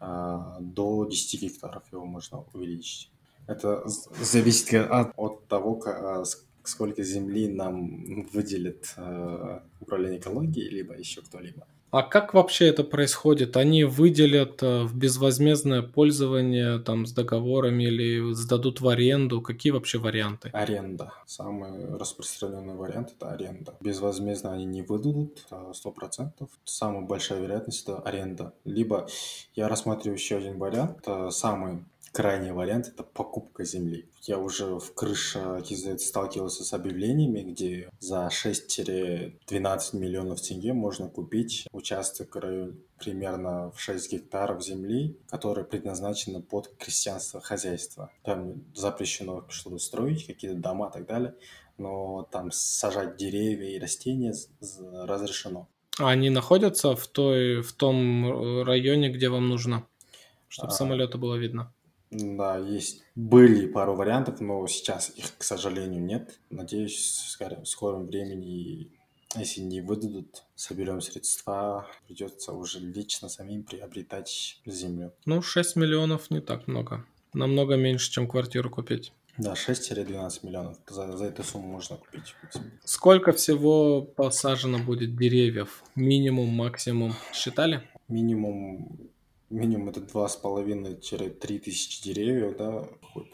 А, 0.00 0.58
до 0.60 1.04
10 1.04 1.42
гектаров 1.42 1.82
его 1.92 2.04
можно 2.06 2.44
увеличить. 2.52 3.10
Это 3.46 3.86
зависит 4.20 4.74
от, 4.74 5.12
от 5.16 5.46
того, 5.46 5.80
а, 5.86 6.24
сколько 6.64 7.02
земли 7.02 7.48
нам 7.48 8.24
выделит 8.32 8.92
э, 8.96 9.60
управление 9.80 10.18
экологией, 10.18 10.68
либо 10.68 10.94
еще 10.94 11.22
кто-либо. 11.22 11.66
А 11.96 12.02
как 12.02 12.34
вообще 12.34 12.68
это 12.68 12.84
происходит? 12.84 13.56
Они 13.56 13.84
выделят 13.84 14.62
э, 14.62 14.82
в 14.82 14.94
безвозмездное 14.94 15.80
пользование 15.80 16.78
там 16.78 17.06
с 17.06 17.12
договорами 17.12 17.84
или 17.84 18.34
сдадут 18.34 18.82
в 18.82 18.88
аренду? 18.88 19.40
Какие 19.40 19.72
вообще 19.72 19.96
варианты? 19.96 20.50
Аренда. 20.52 21.14
Самый 21.24 21.96
распространенный 21.96 22.74
вариант– 22.74 23.14
это 23.16 23.30
аренда. 23.30 23.76
Безвозмездно 23.80 24.52
они 24.52 24.66
не 24.66 24.82
выдадут, 24.82 25.46
а 25.50 25.72
сто 25.72 25.90
процентов. 25.90 26.50
Самая 26.66 27.00
большая 27.00 27.40
вероятность– 27.40 27.82
это 27.84 28.00
аренда. 28.00 28.52
Либо 28.66 29.08
я 29.54 29.66
рассматриваю 29.66 30.18
еще 30.18 30.36
один 30.36 30.58
вариант, 30.58 31.06
самый 31.30 31.86
крайний 32.16 32.50
вариант– 32.50 32.88
это 32.94 33.02
покупка 33.02 33.64
земли. 33.64 34.08
Я 34.22 34.38
уже 34.38 34.78
в 34.78 34.94
крыше 34.94 35.62
сталкивался 35.98 36.64
с 36.64 36.72
объявлениями, 36.72 37.42
где 37.42 37.90
за 38.00 38.28
6-12 38.28 39.96
миллионов 39.98 40.40
тенге 40.40 40.72
можно 40.72 41.10
купить 41.10 41.66
участок 41.72 42.38
примерно 42.98 43.70
в 43.70 43.78
6 43.78 44.12
гектаров 44.12 44.64
земли, 44.64 45.18
которая 45.28 45.66
предназначена 45.66 46.40
под 46.40 46.74
крестьянство, 46.78 47.42
хозяйство. 47.42 48.10
Там 48.24 48.64
запрещено 48.74 49.44
что-то 49.50 49.76
строить, 49.78 50.26
какие-то 50.26 50.56
дома 50.56 50.88
и 50.88 50.92
так 50.94 51.06
далее, 51.06 51.34
но 51.76 52.26
там 52.32 52.50
сажать 52.50 53.16
деревья 53.16 53.76
и 53.76 53.78
растения 53.78 54.34
разрешено. 55.04 55.68
А 55.98 56.08
они 56.08 56.30
находятся 56.30 56.96
в, 56.96 57.06
той, 57.08 57.60
в 57.60 57.74
том 57.74 58.62
районе, 58.62 59.10
где 59.10 59.28
вам 59.28 59.48
нужно, 59.48 59.86
чтобы 60.48 60.72
а, 60.72 60.76
самолета 60.76 61.18
было 61.18 61.36
видно? 61.36 61.74
Да, 62.10 62.58
есть 62.58 63.02
были 63.14 63.66
пару 63.66 63.94
вариантов, 63.94 64.40
но 64.40 64.66
сейчас 64.66 65.10
их, 65.16 65.36
к 65.36 65.42
сожалению, 65.42 66.02
нет. 66.02 66.38
Надеюсь, 66.50 66.96
в 66.96 67.66
скором 67.66 68.06
времени, 68.06 68.90
если 69.34 69.60
не 69.60 69.80
выдадут, 69.80 70.44
соберем 70.54 71.00
средства, 71.00 71.86
придется 72.06 72.52
уже 72.52 72.78
лично 72.78 73.28
самим 73.28 73.64
приобретать 73.64 74.60
землю. 74.64 75.12
Ну, 75.24 75.42
6 75.42 75.76
миллионов 75.76 76.30
не 76.30 76.40
так 76.40 76.68
много. 76.68 77.04
Намного 77.32 77.76
меньше, 77.76 78.10
чем 78.10 78.28
квартиру 78.28 78.70
купить. 78.70 79.12
Да, 79.38 79.52
6-12 79.52 80.46
миллионов. 80.46 80.78
За, 80.88 81.14
за 81.16 81.26
эту 81.26 81.42
сумму 81.42 81.68
можно 81.68 81.96
купить. 81.96 82.34
Сколько 82.84 83.32
всего 83.32 84.00
посажено 84.00 84.78
будет 84.78 85.16
деревьев? 85.16 85.82
Минимум, 85.94 86.48
максимум? 86.48 87.12
Считали? 87.34 87.82
Минимум 88.08 89.10
минимум 89.50 89.90
это 89.90 90.00
два 90.00 90.28
с 90.28 90.36
половиной-три 90.36 91.58
тысячи 91.58 92.02
деревьев, 92.02 92.56
да, 92.56 92.88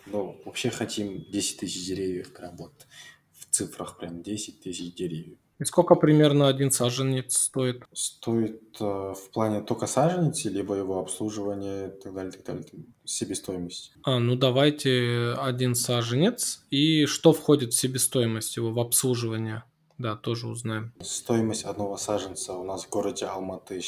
но 0.06 0.36
вообще 0.44 0.70
хотим 0.70 1.24
10 1.30 1.60
тысяч 1.60 1.86
деревьев 1.86 2.32
прям 2.32 2.56
вот 2.56 2.86
в 3.32 3.46
цифрах 3.50 3.98
прям 3.98 4.22
10 4.22 4.60
тысяч 4.60 4.94
деревьев. 4.94 5.38
И 5.58 5.64
сколько 5.64 5.94
примерно 5.94 6.48
один 6.48 6.72
саженец 6.72 7.36
стоит? 7.36 7.84
Стоит 7.92 8.76
э, 8.80 8.84
в 8.84 9.30
плане 9.32 9.60
только 9.60 9.86
саженец, 9.86 10.44
либо 10.44 10.74
его 10.74 10.98
обслуживание 10.98 11.88
и 11.88 12.02
так 12.02 12.14
далее, 12.14 12.32
так 12.32 12.44
далее, 12.44 12.64
себестоимость. 13.04 13.92
А, 14.02 14.18
ну 14.18 14.34
давайте 14.34 15.34
один 15.38 15.76
саженец. 15.76 16.64
И 16.70 17.06
что 17.06 17.32
входит 17.32 17.74
в 17.74 17.78
себестоимость 17.78 18.56
его, 18.56 18.72
в 18.72 18.80
обслуживание? 18.80 19.62
Да, 19.98 20.16
тоже 20.16 20.48
узнаем. 20.48 20.92
Стоимость 21.00 21.62
одного 21.62 21.96
саженца 21.96 22.54
у 22.54 22.64
нас 22.64 22.84
в 22.84 22.90
городе 22.90 23.26
Алматы 23.26 23.80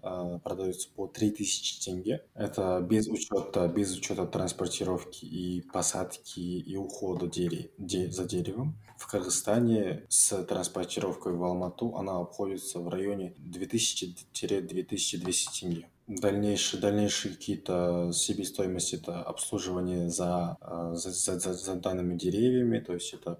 продается 0.00 0.88
по 0.94 1.06
3000 1.06 1.84
тенге. 1.84 2.24
Это 2.34 2.80
без 2.80 3.08
учета, 3.08 3.68
без 3.68 3.96
учета 3.96 4.26
транспортировки 4.26 5.24
и 5.24 5.62
посадки 5.72 6.40
и 6.40 6.76
ухода 6.76 7.26
дерев, 7.26 7.70
де, 7.78 8.10
за 8.10 8.24
деревом. 8.24 8.74
В 8.98 9.06
Кыргызстане 9.06 10.04
с 10.08 10.44
транспортировкой 10.44 11.32
в 11.32 11.42
Алмату 11.44 11.96
она 11.96 12.18
обходится 12.18 12.80
в 12.80 12.88
районе 12.88 13.34
2000-2200 13.38 15.60
тенге. 15.60 15.88
Дальнейшие, 16.08 16.80
дальнейшие 16.80 17.34
какие-то 17.34 18.10
себестоимости 18.12 18.96
это 18.96 19.22
обслуживание 19.22 20.08
за, 20.08 20.56
а, 20.60 20.94
за, 20.94 21.10
за, 21.10 21.38
за, 21.38 21.52
за 21.52 21.74
данными 21.74 22.16
деревьями, 22.16 22.80
то 22.80 22.94
есть 22.94 23.12
это 23.12 23.38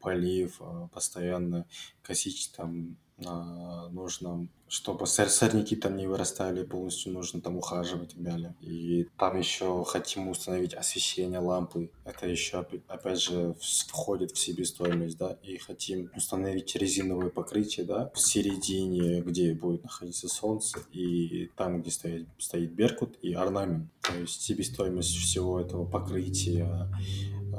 полив, 0.00 0.56
а, 0.60 0.88
постоянно 0.88 1.66
косить 2.02 2.52
там 2.56 2.96
нужно 3.20 4.48
чтобы 4.70 5.06
сорняки 5.06 5.74
там 5.74 5.96
не 5.96 6.06
вырастали, 6.06 6.62
полностью 6.62 7.12
нужно 7.12 7.40
там 7.40 7.56
ухаживать 7.56 8.12
и 8.12 8.14
так 8.14 8.22
далее. 8.22 8.54
И 8.60 9.08
там 9.18 9.36
еще 9.36 9.84
хотим 9.84 10.28
установить 10.28 10.74
освещение 10.74 11.40
лампы. 11.40 11.90
Это 12.04 12.28
еще, 12.28 12.64
опять 12.86 13.20
же, 13.20 13.56
входит 13.88 14.30
в 14.30 14.38
себестоимость, 14.38 15.18
да. 15.18 15.36
И 15.42 15.56
хотим 15.56 16.08
установить 16.14 16.76
резиновое 16.76 17.30
покрытие, 17.30 17.84
да, 17.84 18.12
в 18.14 18.20
середине, 18.20 19.22
где 19.22 19.54
будет 19.54 19.82
находиться 19.82 20.28
солнце, 20.28 20.78
и 20.92 21.50
там, 21.56 21.82
где 21.82 21.90
стоит, 21.90 22.28
стоит 22.38 22.72
беркут 22.72 23.18
и 23.22 23.32
орнамент. 23.32 23.90
То 24.02 24.14
есть 24.14 24.40
себестоимость 24.40 25.16
всего 25.16 25.58
этого 25.58 25.84
покрытия, 25.84 26.88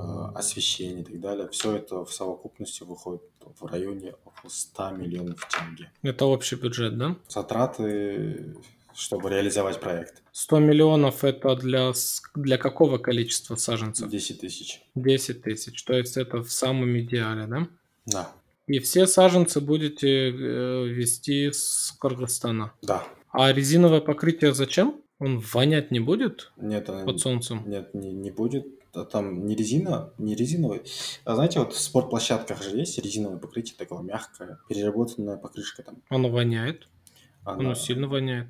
а, 0.01 0.31
освещения 0.35 1.01
и 1.01 1.03
так 1.03 1.19
далее, 1.19 1.47
все 1.49 1.75
это 1.75 2.03
в 2.03 2.13
совокупности 2.13 2.83
выходит 2.83 3.21
в 3.59 3.65
районе 3.65 4.13
около 4.25 4.49
100 4.49 4.91
миллионов 4.91 5.47
тенге. 5.47 5.91
Это 6.01 6.25
общий 6.25 6.55
бюджет, 6.55 6.97
да? 6.97 7.15
Затраты, 7.27 8.55
чтобы 8.95 9.29
реализовать 9.29 9.79
проект. 9.79 10.23
100 10.31 10.59
миллионов 10.59 11.23
это 11.23 11.55
для, 11.55 11.91
для 12.35 12.57
какого 12.57 12.97
количества 12.97 13.55
саженцев? 13.55 14.09
10 14.09 14.41
тысяч. 14.41 14.81
10 14.95 15.41
тысяч, 15.43 15.83
то 15.83 15.93
есть 15.93 16.17
это 16.17 16.43
в 16.43 16.51
самом 16.51 16.97
идеале, 16.99 17.45
да? 17.47 17.67
Да. 18.05 18.31
И 18.67 18.79
все 18.79 19.05
саженцы 19.05 19.59
будете 19.61 20.29
э, 20.29 20.87
вести 20.87 21.51
с 21.51 21.95
Кыргызстана? 21.99 22.73
Да. 22.81 23.03
А 23.29 23.51
резиновое 23.51 24.01
покрытие 24.01 24.53
зачем? 24.53 25.01
Он 25.19 25.39
вонять 25.39 25.91
не 25.91 25.99
будет? 25.99 26.51
Нет, 26.57 26.87
под 26.87 27.19
солнцем. 27.19 27.63
Нет, 27.67 27.93
не, 27.93 28.11
не 28.11 28.31
будет 28.31 28.65
там 28.91 29.45
не 29.45 29.55
резина, 29.55 30.13
не 30.17 30.35
резиновый. 30.35 30.81
А 31.25 31.35
знаете, 31.35 31.59
вот 31.59 31.73
в 31.73 31.79
спортплощадках 31.79 32.63
же 32.63 32.77
есть 32.77 32.97
резиновое 32.99 33.37
покрытие 33.37 33.75
такое 33.77 34.01
мягкое, 34.01 34.59
переработанная 34.69 35.37
покрышка 35.37 35.83
там. 35.83 36.01
Оно 36.09 36.29
воняет. 36.29 36.87
Она... 37.43 37.59
Оно 37.59 37.75
сильно 37.75 38.07
воняет. 38.07 38.47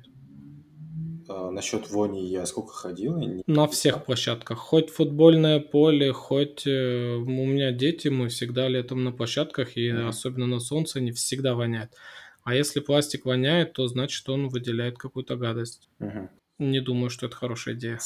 А, 1.28 1.50
насчет 1.50 1.90
вони 1.90 2.26
я 2.26 2.46
сколько 2.46 2.72
ходил? 2.72 3.16
Не... 3.16 3.42
На 3.46 3.66
всех 3.66 4.04
площадках. 4.04 4.58
Хоть 4.58 4.90
футбольное 4.90 5.60
поле, 5.60 6.12
хоть 6.12 6.66
э, 6.66 7.14
у 7.16 7.24
меня 7.24 7.72
дети, 7.72 8.08
мы 8.08 8.28
всегда 8.28 8.68
летом 8.68 9.04
на 9.04 9.12
площадках, 9.12 9.76
и 9.76 9.88
mm-hmm. 9.88 10.08
особенно 10.08 10.46
на 10.46 10.60
солнце 10.60 11.00
не 11.00 11.12
всегда 11.12 11.54
воняет. 11.54 11.94
А 12.44 12.54
если 12.54 12.80
пластик 12.80 13.24
воняет, 13.24 13.72
то 13.74 13.86
значит 13.86 14.28
он 14.28 14.48
выделяет 14.48 14.98
какую-то 14.98 15.36
гадость. 15.36 15.88
Угу. 16.00 16.28
Не 16.70 16.80
думаю, 16.80 17.10
что 17.10 17.26
это 17.26 17.36
хорошая 17.36 17.74
идея. 17.74 17.98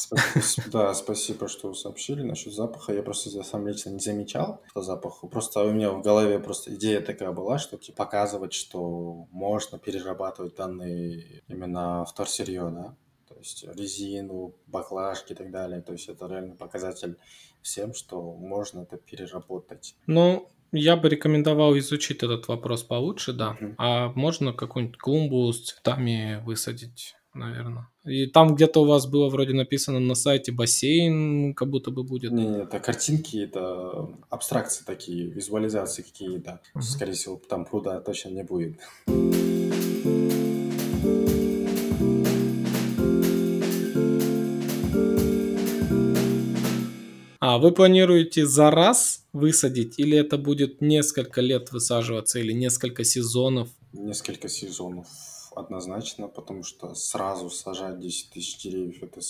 Да, 0.73 0.95
спасибо, 0.95 1.47
что 1.49 1.75
сообщили 1.75 2.23
насчет 2.23 2.53
запаха. 2.55 2.95
Я 2.95 3.03
просто 3.03 3.31
сам 3.43 3.69
лично 3.69 3.91
не 3.91 3.99
замечал 4.01 4.63
по 4.75 4.83
запаху. 4.83 5.29
Просто 5.29 5.63
у 5.63 5.73
меня 5.73 5.91
в 5.91 6.03
голове 6.03 6.39
просто 6.39 6.75
идея 6.75 7.01
такая 7.01 7.33
была, 7.33 7.59
что 7.59 7.77
типа, 7.77 8.05
показывать, 8.05 8.53
что 8.55 9.27
можно 9.31 9.79
перерабатывать 9.79 10.57
данные 10.57 11.43
именно 11.49 12.05
вторсырье, 12.05 12.71
да? 12.71 12.97
То 13.29 13.35
есть 13.39 13.67
резину, 13.77 14.55
баклажки 14.67 15.33
и 15.33 15.37
так 15.37 15.51
далее. 15.51 15.83
То 15.83 15.93
есть 15.93 16.09
это 16.09 16.27
реально 16.27 16.57
показатель 16.57 17.17
всем, 17.63 17.93
что 17.93 18.33
можно 18.35 18.81
это 18.81 18.97
переработать. 18.97 19.95
Ну, 20.07 20.49
Я 20.73 20.97
бы 20.97 21.09
рекомендовал 21.09 21.77
изучить 21.79 22.23
этот 22.23 22.49
вопрос 22.49 22.83
получше, 22.83 23.33
да. 23.33 23.53
Мгм. 23.53 23.75
А 23.79 24.09
можно 24.15 24.53
какую-нибудь 24.53 24.99
клумбу 24.99 25.53
с 25.53 25.63
цветами 25.71 26.43
высадить, 26.45 27.15
наверное. 27.37 27.89
И 28.05 28.27
там 28.27 28.55
где-то 28.55 28.83
у 28.83 28.87
вас 28.87 29.07
было 29.07 29.29
вроде 29.29 29.53
написано 29.53 30.01
на 30.01 30.15
сайте 30.15 30.53
бассейн, 30.53 31.55
как 31.55 31.71
будто 31.71 31.91
бы 31.91 32.03
будет. 32.03 32.33
Не, 32.33 32.47
не, 32.47 32.59
это 32.63 32.79
картинки, 32.81 33.39
это 33.39 34.09
абстракции 34.31 34.85
такие, 34.85 35.27
визуализации 35.27 36.03
какие-то. 36.03 36.61
Мгм. 36.75 36.83
Скорее 36.83 37.13
всего, 37.13 37.41
там 37.49 37.65
пруда 37.65 38.01
точно 38.01 38.31
не 38.31 38.43
будет. 38.43 38.79
А 47.39 47.59
вы 47.59 47.73
планируете 47.73 48.47
за 48.47 48.71
раз 48.71 49.25
высадить, 49.33 49.99
или 49.99 50.19
это 50.19 50.37
будет 50.37 50.81
несколько 50.81 51.41
лет 51.41 51.73
высаживаться, 51.73 52.39
или 52.39 52.53
несколько 52.53 53.05
сезонов? 53.05 53.69
Несколько 53.93 54.49
сезонов 54.49 55.07
однозначно, 55.57 56.29
потому 56.29 56.63
что 56.63 56.95
сразу 56.95 57.51
сажать 57.51 57.99
10 57.99 58.31
тысяч 58.31 58.63
деревьев– 58.63 59.03
это 59.03 59.21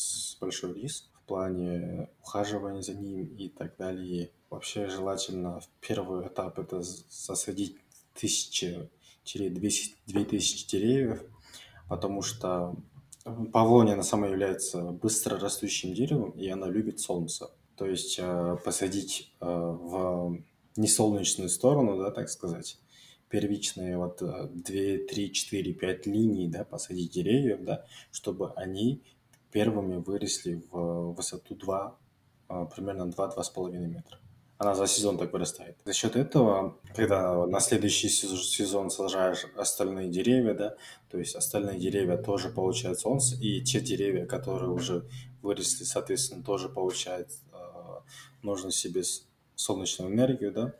большой 0.40 0.74
риск 0.74 1.04
в 1.14 1.22
плане 1.22 2.08
ухаживания 2.22 2.82
за 2.82 2.94
ним 2.94 3.24
и 3.36 3.48
так 3.48 3.76
далее. 3.76 4.30
Вообще 4.50 4.88
желательно 4.88 5.60
в 5.60 5.68
первый 5.80 6.26
этап 6.26 6.58
это 6.58 6.82
засадить 6.82 7.76
тысячи-две 8.14 8.90
тысячи 10.24 10.68
деревьев, 10.68 11.22
потому 11.88 12.22
что 12.22 12.74
павлония 13.52 13.96
на 13.96 14.02
самом 14.02 14.30
является 14.30 14.82
быстро 14.82 15.38
растущим 15.38 15.94
деревом, 15.94 16.30
и 16.30 16.48
она 16.48 16.68
любит 16.68 17.00
солнце. 17.00 17.50
То 17.76 17.86
есть 17.86 18.18
э, 18.18 18.56
посадить 18.64 19.32
э, 19.40 19.46
в 19.46 20.38
несолнечную 20.76 21.48
сторону, 21.48 21.98
да, 21.98 22.10
так 22.10 22.28
сказать, 22.28 22.78
первичные 23.28 23.98
вот 23.98 24.18
2, 24.18 24.48
3, 24.62 25.32
4, 25.32 25.72
5 25.72 26.06
линий, 26.06 26.48
да, 26.48 26.64
посадить 26.64 27.12
деревьев, 27.12 27.64
да, 27.64 27.84
чтобы 28.10 28.52
они 28.54 29.02
первыми 29.50 29.96
выросли 29.96 30.62
в 30.70 31.14
высоту 31.14 31.54
2, 31.54 31.98
а, 32.48 32.64
примерно 32.66 33.10
2-2,5 33.10 33.86
метра. 33.86 34.18
Она 34.58 34.74
за 34.74 34.86
сезон 34.86 35.18
так 35.18 35.32
вырастает. 35.32 35.76
За 35.84 35.92
счет 35.92 36.16
этого, 36.16 36.78
когда 36.94 37.46
на 37.46 37.60
следующий 37.60 38.08
сезон, 38.08 38.90
сажаешь 38.90 39.44
остальные 39.54 40.08
деревья, 40.08 40.54
да, 40.54 40.76
то 41.10 41.18
есть 41.18 41.34
остальные 41.34 41.78
деревья 41.78 42.16
тоже 42.16 42.48
получают 42.48 42.98
солнце, 42.98 43.36
и 43.36 43.60
те 43.60 43.80
деревья, 43.80 44.24
которые 44.24 44.70
уже 44.70 45.06
выросли, 45.42 45.84
соответственно, 45.84 46.42
тоже 46.42 46.70
получают 46.70 47.28
э, 47.52 47.56
нужную 48.42 48.72
себе 48.72 49.02
солнечную 49.56 50.10
энергию, 50.10 50.52
да, 50.52 50.74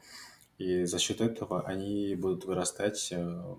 и 0.59 0.85
за 0.85 0.99
счет 0.99 1.21
этого 1.21 1.63
они 1.67 2.15
будут 2.15 2.45
вырастать 2.45 3.09
э, 3.13 3.55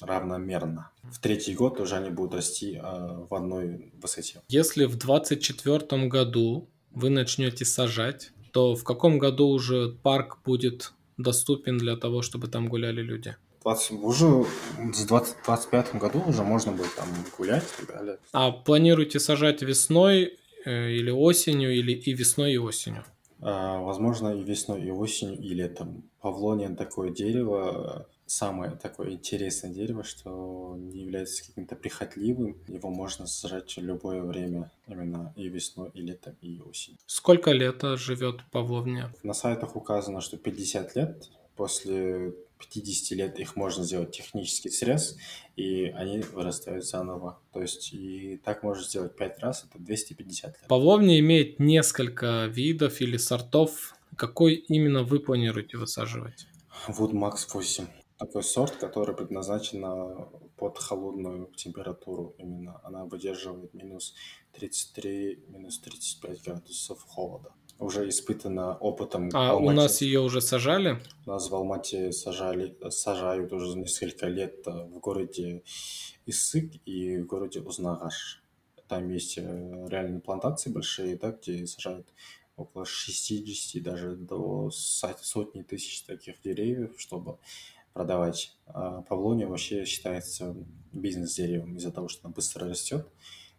равномерно. 0.00 0.90
В 1.02 1.18
третий 1.18 1.54
год 1.54 1.80
уже 1.80 1.96
они 1.96 2.10
будут 2.10 2.34
расти 2.34 2.76
э, 2.76 3.26
в 3.28 3.34
одной 3.34 3.92
высоте. 4.00 4.40
Если 4.48 4.84
в 4.84 4.96
2024 4.96 6.06
году 6.08 6.68
вы 6.90 7.10
начнете 7.10 7.64
сажать, 7.64 8.32
то 8.52 8.74
в 8.74 8.84
каком 8.84 9.18
году 9.18 9.48
уже 9.48 9.96
парк 10.02 10.38
будет 10.44 10.92
доступен 11.16 11.78
для 11.78 11.96
того, 11.96 12.22
чтобы 12.22 12.48
там 12.48 12.68
гуляли 12.68 13.02
люди? 13.02 13.36
20 13.62 13.92
уже 13.92 14.26
в 14.26 14.46
2025 14.78 15.94
году 15.94 16.22
уже 16.26 16.42
можно 16.42 16.72
будет 16.72 16.94
там 16.96 17.08
гулять 17.38 17.64
и 17.78 17.86
так 17.86 17.96
далее. 17.96 18.18
А 18.32 18.50
планируете 18.50 19.20
сажать 19.20 19.62
весной 19.62 20.38
э, 20.64 20.90
или 20.90 21.10
осенью, 21.10 21.72
или 21.74 21.92
и 21.92 22.12
весной, 22.12 22.54
и 22.54 22.58
осенью? 22.58 23.04
А, 23.42 23.80
Возможно, 23.80 24.28
и 24.28 24.42
весной, 24.42 24.82
и 24.82 24.90
осенью, 24.90 25.38
и 25.38 25.48
летом. 25.48 26.04
Павлония 26.20 26.74
такое 26.74 27.10
дерево, 27.10 28.06
э, 28.08 28.12
самое 28.26 28.72
такое 28.72 29.10
интересное 29.10 29.72
дерево, 29.72 30.04
что 30.04 30.76
не 30.78 31.00
является 31.00 31.46
каким-то 31.48 31.74
прихотливым. 31.74 32.56
Его 32.68 32.90
можно 32.90 33.26
сажать 33.26 33.76
в 33.76 33.80
любое 33.82 34.22
время, 34.22 34.70
именно 34.86 35.32
и 35.36 35.48
весной, 35.48 35.90
и 35.92 36.00
летом, 36.00 36.36
и 36.40 36.60
осенью. 36.60 36.98
Сколько 37.06 37.50
лет 37.50 37.82
живет 37.96 38.44
павловня? 38.52 39.12
На 39.24 39.34
сайтах 39.34 39.74
указано, 39.74 40.20
что 40.20 40.36
50 40.36 40.94
лет. 40.94 41.28
После 41.56 42.32
50 42.68 43.18
лет 43.18 43.38
их 43.40 43.56
можно 43.56 43.84
сделать 43.84 44.10
технический 44.16 44.70
срез, 44.70 45.16
и 45.56 45.86
они 45.86 46.18
вырастают 46.20 46.84
заново. 46.84 47.40
То 47.52 47.60
есть 47.60 47.92
и 47.92 48.36
так 48.44 48.62
можно 48.62 48.82
сделать 48.84 49.16
5 49.16 49.38
раз, 49.40 49.64
это 49.68 49.78
250 49.82 50.46
лет. 50.60 50.68
Павловня 50.68 51.18
имеет 51.20 51.58
несколько 51.58 52.46
видов 52.46 53.00
или 53.00 53.16
сортов. 53.16 53.94
Какой 54.16 54.54
именно 54.54 55.02
вы 55.04 55.20
планируете 55.20 55.78
высаживать? 55.78 56.46
Wood 56.88 57.12
Max 57.12 57.46
8. 57.52 57.86
Такой 58.18 58.42
сорт, 58.44 58.76
который 58.76 59.16
предназначен 59.16 59.80
на- 59.80 60.28
под 60.56 60.78
холодную 60.78 61.50
температуру 61.56 62.34
именно. 62.38 62.80
Она 62.84 63.04
выдерживает 63.04 63.74
минус 63.74 64.14
33, 64.52 65.40
минус 65.48 65.80
35 65.80 66.42
градусов 66.44 67.02
холода. 67.02 67.52
Уже 67.82 68.08
испытано 68.08 68.76
опытом 68.76 69.30
А 69.34 69.56
у 69.56 69.70
нас 69.70 70.00
ее 70.02 70.20
уже 70.20 70.40
сажали? 70.40 71.00
У 71.26 71.30
нас 71.30 71.50
в 71.50 71.54
Алмате 71.54 72.12
сажали, 72.12 72.76
сажают 72.90 73.52
уже 73.52 73.76
несколько 73.76 74.28
лет 74.28 74.66
э, 74.66 74.70
в 74.70 74.98
городе 75.00 75.62
Исык 76.26 76.72
и 76.84 77.18
в 77.18 77.26
городе 77.26 77.60
Узнагаш. 77.60 78.42
Там 78.88 79.08
есть 79.08 79.38
э, 79.38 79.86
реальные 79.88 80.20
плантации 80.20 80.70
большие, 80.70 81.16
да, 81.16 81.32
где 81.32 81.66
сажают 81.66 82.06
около 82.56 82.84
60, 82.84 83.82
даже 83.82 84.14
до 84.14 84.70
со- 84.70 85.16
сотни 85.20 85.62
тысяч 85.62 86.02
таких 86.02 86.40
деревьев, 86.42 86.94
чтобы 86.98 87.38
продавать. 87.92 88.56
А 88.66 89.02
павлония 89.02 89.46
вообще 89.46 89.84
считается 89.84 90.54
бизнес-деревом 90.92 91.76
из-за 91.76 91.90
того, 91.90 92.08
что 92.08 92.26
она 92.26 92.34
быстро 92.34 92.68
растет. 92.68 93.06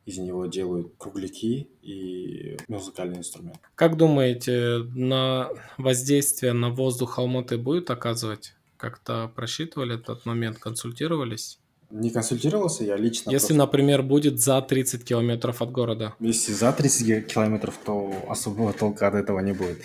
Из 0.05 0.17
него 0.17 0.45
делают 0.47 0.93
кругляки 0.97 1.69
и 1.81 2.57
музыкальный 2.67 3.19
инструмент. 3.19 3.57
Как 3.75 3.95
думаете, 3.95 4.79
на 4.93 5.49
воздействие 5.77 6.51
на 6.53 6.69
воздух 6.69 7.19
Алматы 7.19 7.57
будет 7.57 7.89
оказывать? 7.89 8.53
Как-то 8.75 9.31
просчитывали 9.33 9.95
этот 9.95 10.25
момент, 10.25 10.57
консультировались? 10.57 11.59
Не 11.89 12.09
консультировался, 12.09 12.83
я 12.83 12.97
лично 12.97 13.29
Если, 13.29 13.49
просто- 13.49 13.65
например, 13.65 14.01
будет 14.01 14.39
за 14.41 14.61
30 14.61 15.05
километров 15.05 15.61
от 15.61 15.71
города. 15.71 16.15
Если 16.19 16.51
за 16.51 16.73
30 16.73 17.21
километров, 17.27 17.77
то 17.85 18.11
особого 18.27 18.73
толка 18.73 19.07
от 19.07 19.13
этого 19.13 19.39
не 19.39 19.53
будет. 19.53 19.77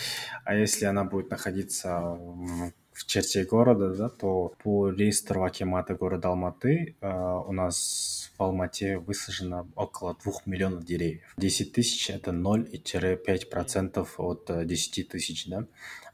А 0.45 0.55
если 0.57 0.87
она 0.87 1.05
будет 1.05 1.31
находиться 1.31 2.01
в, 2.01 2.73
в 2.99 3.07
черте 3.07 3.45
города, 3.45 3.95
да, 3.95 4.09
то 4.09 4.53
по 4.63 4.91
реестру 4.91 5.45
Акимата 5.45 5.95
города 5.95 6.29
Алматы 6.29 6.97
э, 7.01 7.43
у 7.47 7.53
нас 7.53 8.33
в 8.37 8.43
Алмате 8.43 8.99
высажено 8.99 9.69
около 9.77 10.17
2 10.25 10.33
миллионов 10.47 10.85
деревьев. 10.85 11.33
10 11.37 11.73
тысяч– 11.73 12.11
это 12.17 12.33
0,5% 12.33 14.09
от 14.19 14.51
э, 14.51 14.65
10 14.65 15.09
тысяч, 15.09 15.47
да. 15.47 15.67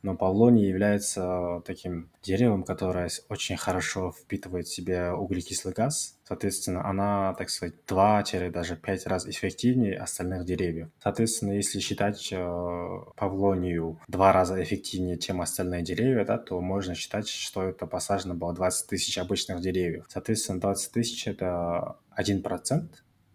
Но 0.05 0.15
павлония 0.15 0.69
является 0.69 1.63
таким 1.65 2.11
деревом, 2.23 2.63
которое 2.63 3.09
очень 3.31 3.57
хорошо 3.57 4.13
впитывает 4.13 4.67
в 4.67 4.75
себя 4.75 5.17
углекислый 5.17 5.73
газ. 5.73 6.19
Соответственно, 6.25 6.87
она, 6.87 7.33
так 7.39 7.49
сказать, 7.49 7.75
2 7.87 8.25
даже 8.53 8.77
5 8.77 9.07
раз 9.07 9.27
эффективнее 9.27 9.97
остальных 9.97 10.45
деревьев. 10.45 10.91
Соответственно, 11.03 11.53
если 11.53 11.81
считать 11.81 12.29
э, 12.33 13.01
павлонию 13.17 13.99
два 14.07 14.33
раза 14.33 14.63
эффективнее, 14.63 15.17
чем 15.17 15.41
остальные 15.41 15.81
деревья, 15.83 16.27
да, 16.27 16.37
то 16.37 16.61
можно 16.61 16.95
считать, 16.95 17.27
что 17.27 17.63
это 17.63 17.87
посажено 17.87 18.35
было 18.35 18.53
20 18.53 18.87
тысяч 18.87 19.17
обычных 19.17 19.63
деревьев. 19.63 20.05
Соответственно, 20.11 20.61
20 20.61 20.93
тысяч– 20.93 21.27
это 21.27 21.97
1% 22.15 22.89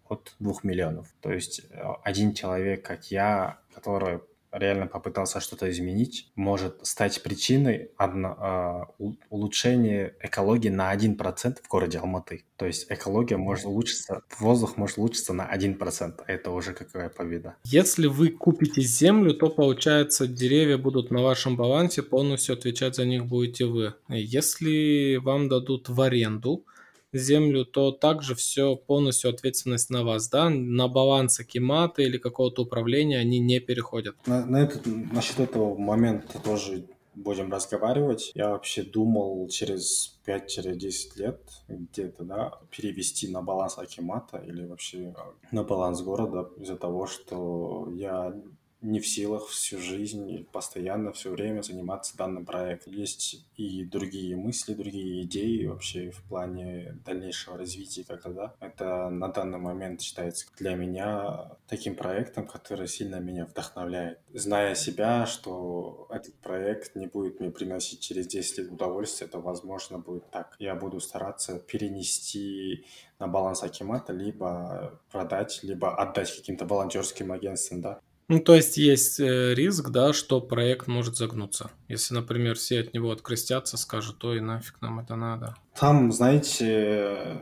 от 0.08 0.34
2 0.38 0.54
миллионов. 0.62 1.12
То 1.20 1.32
есть 1.32 1.62
э, 1.70 1.82
один 2.04 2.32
человек, 2.32 2.84
как 2.84 3.10
я, 3.10 3.58
который 3.74 4.20
реально 4.52 4.86
попытался 4.86 5.40
что-то 5.40 5.70
изменить, 5.70 6.30
может 6.34 6.86
стать 6.86 7.22
причиной 7.22 7.90
одно- 7.96 8.36
а, 8.38 8.88
улучшения 9.28 10.14
экологии 10.20 10.68
на 10.68 10.90
1% 10.90 11.60
в 11.62 11.68
городе 11.68 11.98
Алматы. 11.98 12.44
То 12.56 12.66
есть 12.66 12.86
экология 12.90 13.36
может 13.36 13.66
улучшиться, 13.66 14.22
воздух 14.38 14.76
может 14.76 14.98
улучшиться 14.98 15.32
на 15.32 15.46
1%. 15.46 16.24
Это 16.26 16.50
уже 16.50 16.72
какая 16.72 17.08
победа. 17.08 17.56
Если 17.64 18.06
вы 18.06 18.28
купите 18.30 18.82
землю, 18.82 19.34
то 19.34 19.48
получается 19.48 20.26
деревья 20.26 20.76
будут 20.76 21.10
на 21.10 21.22
вашем 21.22 21.56
балансе, 21.56 22.02
полностью 22.02 22.54
отвечать 22.54 22.96
за 22.96 23.04
них 23.04 23.26
будете 23.26 23.64
вы. 23.64 23.94
Если 24.08 25.16
вам 25.16 25.48
дадут 25.48 25.88
в 25.88 26.00
аренду 26.00 26.64
землю, 27.12 27.64
то 27.64 27.92
также 27.92 28.34
все 28.34 28.76
полностью 28.76 29.30
ответственность 29.30 29.90
на 29.90 30.04
вас, 30.04 30.28
да? 30.28 30.48
На 30.50 30.88
баланс 30.88 31.40
Акимата 31.40 32.02
или 32.02 32.18
какого-то 32.18 32.62
управления 32.62 33.18
они 33.18 33.38
не 33.38 33.60
переходят. 33.60 34.16
На, 34.26 34.44
на 34.46 34.62
этот, 34.62 34.86
насчет 34.86 35.40
этого 35.40 35.76
момента 35.76 36.38
тоже 36.38 36.84
будем 37.14 37.52
разговаривать. 37.52 38.32
Я 38.34 38.50
вообще 38.50 38.82
думал 38.82 39.48
через 39.48 40.20
5-10 40.26 40.90
лет 41.16 41.40
где-то, 41.68 42.24
да, 42.24 42.52
перевести 42.70 43.28
на 43.28 43.42
баланс 43.42 43.78
Акимата 43.78 44.38
или 44.38 44.64
вообще 44.64 44.98
э, 44.98 45.14
на 45.52 45.64
баланс 45.64 46.02
города 46.02 46.50
из-за 46.56 46.76
того, 46.76 47.06
что 47.06 47.88
я 47.92 48.34
не 48.82 49.00
в 49.00 49.06
силах 49.06 49.48
всю 49.48 49.78
жизнь, 49.78 50.46
постоянно, 50.52 51.12
все 51.12 51.30
время 51.30 51.62
заниматься 51.62 52.16
данным 52.16 52.44
проектом. 52.44 52.92
Есть 52.92 53.46
и 53.56 53.84
другие 53.84 54.36
мысли, 54.36 54.74
другие 54.74 55.22
идеи 55.22 55.66
вообще 55.66 56.10
в 56.10 56.22
плане 56.24 56.98
дальнейшего 57.04 57.58
развития 57.58 58.04
как-то, 58.04 58.30
да. 58.30 58.54
Это 58.60 59.10
на 59.10 59.28
данный 59.28 59.58
момент 59.58 60.00
считается 60.00 60.46
для 60.58 60.74
меня 60.74 61.52
таким 61.68 61.94
проектом, 61.94 62.46
который 62.46 62.88
сильно 62.88 63.16
меня 63.16 63.44
вдохновляет. 63.46 64.18
Зная 64.32 64.74
себя, 64.74 65.26
что 65.26 66.06
этот 66.10 66.34
проект 66.36 66.96
не 66.96 67.06
будет 67.06 67.40
мне 67.40 67.50
приносить 67.50 68.00
через 68.00 68.26
10 68.26 68.58
лет 68.58 68.72
удовольствие, 68.72 69.28
то, 69.28 69.40
возможно, 69.40 69.98
будет 69.98 70.30
так. 70.30 70.56
Я 70.58 70.74
буду 70.74 71.00
стараться 71.00 71.58
перенести 71.58 72.84
на 73.18 73.28
баланс 73.28 73.62
Акимата, 73.62 74.12
либо 74.12 75.00
продать, 75.10 75.60
либо 75.62 75.94
отдать 75.94 76.34
каким-то 76.34 76.64
волонтерским 76.66 77.32
агентствам, 77.32 77.82
да. 77.82 78.00
Ну, 78.30 78.38
то 78.38 78.54
есть 78.54 78.76
есть 78.76 79.18
э, 79.18 79.54
риск, 79.54 79.88
да, 79.88 80.12
что 80.12 80.40
проект 80.40 80.86
может 80.86 81.16
загнуться. 81.16 81.72
Если, 81.88 82.14
например, 82.14 82.54
все 82.54 82.78
от 82.78 82.94
него 82.94 83.10
открестятся, 83.10 83.76
скажут, 83.76 84.24
ой, 84.24 84.40
нафиг 84.40 84.80
нам 84.80 85.00
это 85.00 85.16
надо. 85.16 85.56
Там, 85.74 86.12
знаете, 86.12 87.40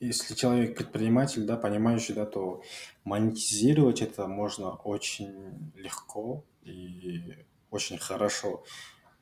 если 0.00 0.34
человек 0.34 0.76
предприниматель, 0.76 1.44
да, 1.44 1.56
понимающий, 1.56 2.12
да, 2.12 2.26
то 2.26 2.64
монетизировать 3.04 4.02
это 4.02 4.26
можно 4.26 4.70
очень 4.70 5.72
легко 5.76 6.44
и 6.64 7.36
очень 7.70 7.96
хорошо. 7.96 8.64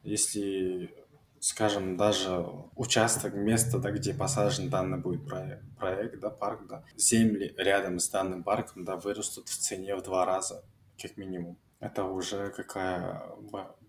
Если, 0.04 0.90
скажем, 1.38 1.98
даже 1.98 2.46
участок, 2.76 3.34
место, 3.34 3.78
да, 3.78 3.90
где 3.90 4.14
посажен 4.14 4.70
данный 4.70 4.96
будет 4.96 5.28
проект, 5.28 6.18
да, 6.18 6.30
парк, 6.30 6.66
да, 6.66 6.82
земли 6.96 7.54
рядом 7.58 7.98
с 7.98 8.08
данным 8.08 8.42
парком, 8.42 8.86
да, 8.86 8.96
вырастут 8.96 9.50
в 9.50 9.58
цене 9.58 9.96
в 9.96 10.02
два 10.02 10.24
раза 10.24 10.64
как 11.00 11.16
минимум. 11.16 11.56
Это 11.80 12.04
уже 12.04 12.50
какая, 12.50 13.22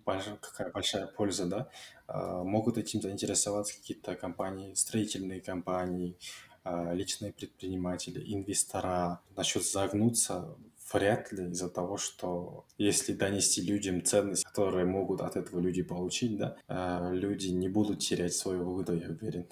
большая, 0.06 0.38
какая 0.38 0.72
большая 0.72 1.08
польза, 1.08 1.46
да? 1.46 1.70
А, 2.08 2.44
могут 2.44 2.78
этим 2.78 3.02
заинтересоваться 3.02 3.76
какие-то 3.76 4.16
компании, 4.16 4.74
строительные 4.74 5.42
компании, 5.42 6.18
а, 6.64 6.94
личные 6.94 7.32
предприниматели, 7.32 8.22
инвестора. 8.34 9.22
Насчет 9.36 9.64
загнуться 9.66 10.58
вряд 10.94 11.32
ли 11.32 11.46
из-за 11.52 11.70
того, 11.70 11.98
что 11.98 12.66
если 12.78 13.14
донести 13.14 13.62
людям 13.62 14.04
ценность, 14.04 14.44
которые 14.44 14.86
могут 14.86 15.22
от 15.22 15.36
этого 15.36 15.60
люди 15.60 15.82
получить, 15.82 16.38
да, 16.38 16.58
а, 16.68 17.12
люди 17.12 17.48
не 17.48 17.70
будут 17.70 18.00
терять 18.00 18.34
свою 18.34 18.64
выгоду, 18.64 18.98
я 18.98 19.10
уверен. 19.10 19.46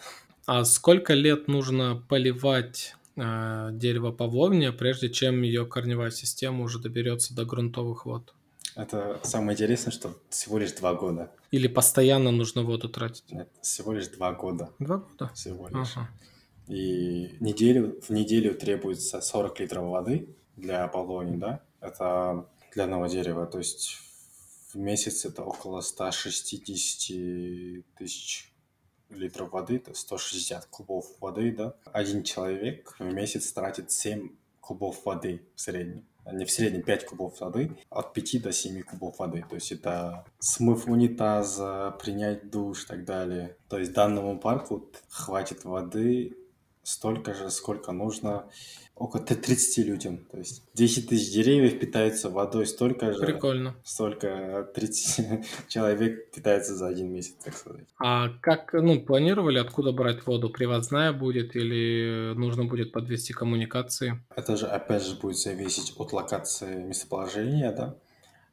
А 0.45 0.65
сколько 0.65 1.13
лет 1.13 1.47
нужно 1.47 2.03
поливать 2.09 2.95
э, 3.15 3.69
дерево 3.73 4.11
павловния, 4.11 4.71
прежде 4.71 5.09
чем 5.09 5.41
ее 5.41 5.65
корневая 5.65 6.11
система 6.11 6.63
уже 6.63 6.79
доберется 6.79 7.35
до 7.35 7.45
грунтовых 7.45 8.05
вод. 8.05 8.33
Это 8.75 9.19
самое 9.23 9.53
интересное, 9.53 9.91
что 9.91 10.17
всего 10.29 10.57
лишь 10.57 10.71
два 10.71 10.95
года. 10.95 11.31
Или 11.51 11.67
постоянно 11.67 12.31
нужно 12.31 12.63
воду 12.63 12.89
тратить? 12.89 13.31
Нет, 13.31 13.49
всего 13.61 13.93
лишь 13.93 14.07
два 14.07 14.33
года. 14.33 14.71
Два 14.79 14.97
года? 14.97 15.31
Всего 15.35 15.67
лишь. 15.67 15.95
Ага. 15.95 16.09
И 16.67 17.35
неделю, 17.39 17.99
в 18.01 18.09
неделю 18.09 18.55
требуется 18.55 19.21
40 19.21 19.59
литров 19.59 19.89
воды 19.89 20.29
для 20.55 20.87
павловни, 20.87 21.37
да? 21.37 21.61
Это 21.81 22.47
для 22.73 22.85
одного 22.85 23.07
дерева. 23.07 23.45
То 23.45 23.59
есть 23.59 23.97
в 24.73 24.77
месяц 24.77 25.25
это 25.25 25.43
около 25.43 25.81
160 25.81 27.85
тысяч 27.95 28.52
литров 29.17 29.51
воды, 29.51 29.77
это 29.77 29.93
160 29.93 30.65
кубов 30.67 31.05
воды, 31.19 31.51
да. 31.51 31.75
Один 31.91 32.23
человек 32.23 32.95
в 32.99 33.03
месяц 33.03 33.51
тратит 33.51 33.91
7 33.91 34.29
кубов 34.59 35.05
воды 35.05 35.41
в 35.55 35.61
среднем. 35.61 36.05
Не 36.31 36.45
в 36.45 36.51
среднем 36.51 36.83
5 36.83 37.05
кубов 37.05 37.41
воды, 37.41 37.75
от 37.89 38.13
5 38.13 38.41
до 38.41 38.53
7 38.53 38.81
кубов 38.83 39.19
воды. 39.19 39.43
То 39.49 39.55
есть 39.55 39.71
это 39.73 40.25
смыв 40.39 40.87
унитаза, 40.87 41.95
принять 41.99 42.49
душ 42.49 42.85
и 42.85 42.87
так 42.87 43.03
далее. 43.03 43.57
То 43.67 43.77
есть 43.77 43.93
данному 43.93 44.39
парку 44.39 44.89
хватит 45.09 45.65
воды 45.65 46.37
столько 46.83 47.33
же, 47.33 47.49
сколько 47.49 47.91
нужно 47.91 48.45
около 48.95 49.23
30 49.23 49.85
людям. 49.85 50.17
То 50.31 50.37
есть 50.37 50.63
10 50.75 51.09
тысяч 51.09 51.33
деревьев 51.33 51.79
питаются 51.79 52.29
водой 52.29 52.67
столько 52.67 53.13
же. 53.13 53.19
Прикольно. 53.19 53.75
Столько 53.83 54.69
30 54.75 55.45
человек 55.67 56.31
питается 56.31 56.75
за 56.75 56.87
один 56.87 57.11
месяц, 57.11 57.35
так 57.43 57.55
сказать. 57.55 57.87
А 57.99 58.29
как, 58.41 58.73
ну, 58.73 58.99
планировали, 59.01 59.57
откуда 59.57 59.91
брать 59.91 60.25
воду? 60.25 60.49
Привозная 60.49 61.11
будет 61.11 61.55
или 61.55 62.33
нужно 62.35 62.65
будет 62.65 62.91
подвести 62.91 63.33
коммуникации? 63.33 64.23
Это 64.35 64.55
же, 64.57 64.67
опять 64.67 65.03
же, 65.03 65.15
будет 65.15 65.37
зависеть 65.37 65.93
от 65.97 66.13
локации 66.13 66.83
местоположения, 66.83 67.71
да. 67.71 67.95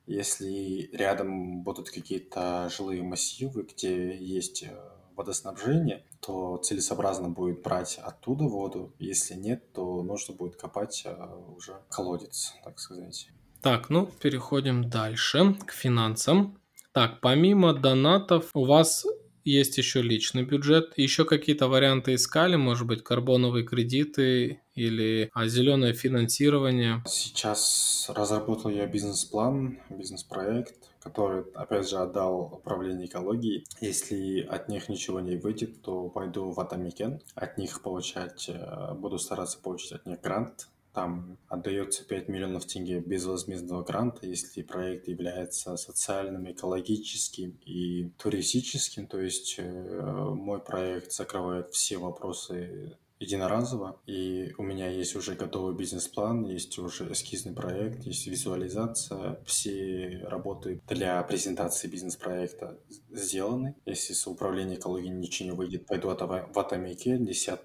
Если 0.07 0.91
рядом 0.93 1.63
будут 1.63 1.91
какие-то 1.91 2.69
жилые 2.75 3.03
массивы, 3.03 3.63
где 3.63 4.17
есть 4.17 4.65
э, 4.65 4.75
водоснабжение, 5.15 6.03
то 6.21 6.59
целесообразно 6.59 7.29
будет 7.29 7.63
брать 7.63 7.99
оттуда 7.99 8.45
воду. 8.45 8.95
Если 8.99 9.35
нет, 9.35 9.73
то 9.73 10.03
нужно 10.03 10.35
будет 10.35 10.57
копать 10.57 11.03
а, 11.07 11.37
уже 11.57 11.77
колодец, 11.89 12.55
так 12.65 12.79
сказать. 12.79 13.29
Так, 13.63 13.91
ну 13.91 14.07
переходим 14.07 14.89
дальше 14.89 15.55
к 15.67 15.73
финансам. 15.73 16.59
Так, 16.93 17.21
помимо 17.21 17.73
донатов 17.73 18.51
у 18.55 18.65
вас 18.65 19.07
есть 19.45 19.79
еще 19.79 20.03
личный 20.03 20.45
бюджет. 20.45 20.93
Еще 20.97 21.25
какие-то 21.25 21.69
варианты 21.69 22.15
искали, 22.15 22.57
может 22.57 22.87
быть, 22.87 23.03
карбоновые 23.03 23.65
кредиты 23.65 24.61
или 24.75 25.31
а, 25.33 25.47
зеленое 25.47 25.93
финансирование? 25.93 27.03
Сейчас 27.07 28.11
разработал 28.15 28.71
я 28.71 28.87
бизнес-план, 28.87 29.79
бизнес-проект, 29.91 30.91
который, 31.01 31.45
опять 31.55 31.89
же, 31.89 31.97
отдал 31.97 32.43
управление 32.53 33.07
экологией. 33.07 33.65
Если 33.81 34.41
от 34.41 34.69
них 34.69 34.89
ничего 34.89 35.21
не 35.21 35.37
выйдет, 35.37 35.83
то 35.83 36.09
пойду 36.09 36.51
в 36.51 36.61
Атамикен. 36.61 37.21
От 37.35 37.59
них 37.59 37.83
получать, 37.83 38.49
э, 38.49 38.95
буду 38.95 39.19
стараться 39.19 39.59
получить 39.59 39.93
от 39.93 40.07
них 40.07 40.21
грант 40.21 40.69
там 40.93 41.39
отдается 41.49 42.05
5 42.05 42.29
миллионов 42.29 42.67
тенге 42.67 43.01
безвозмездного 43.01 43.83
гранта, 43.85 44.27
если 44.27 44.63
проект 44.63 45.09
является 45.09 45.77
социальным, 45.77 46.51
экологическим 46.51 47.59
и 47.65 48.11
туристическим. 48.19 49.07
То 49.07 49.21
есть 49.21 49.57
э, 49.59 50.03
мой 50.03 50.61
проект 50.61 51.13
закрывает 51.13 51.71
все 51.71 51.99
вопросы 51.99 52.97
единоразово, 53.21 54.01
и 54.07 54.55
у 54.57 54.63
меня 54.63 54.89
есть 54.89 55.15
уже 55.15 55.35
готовый 55.35 55.75
бизнес-план, 55.75 56.47
есть 56.47 56.79
уже 56.79 57.13
эскизный 57.13 57.53
проект, 57.53 58.05
есть 58.05 58.27
визуализация, 58.27 59.39
все 59.45 60.23
работы 60.25 60.81
для 60.89 61.23
презентации 61.23 61.87
бизнес-проекта 61.87 62.79
сделаны. 63.11 63.77
Если 63.85 64.15
с 64.15 64.27
управления 64.27 64.77
экологией 64.77 65.13
ничего 65.13 65.51
не 65.51 65.55
выйдет, 65.55 65.87
пойду 65.87 66.09
в 66.09 66.59
Атамике, 66.59 67.19
если 67.21 67.59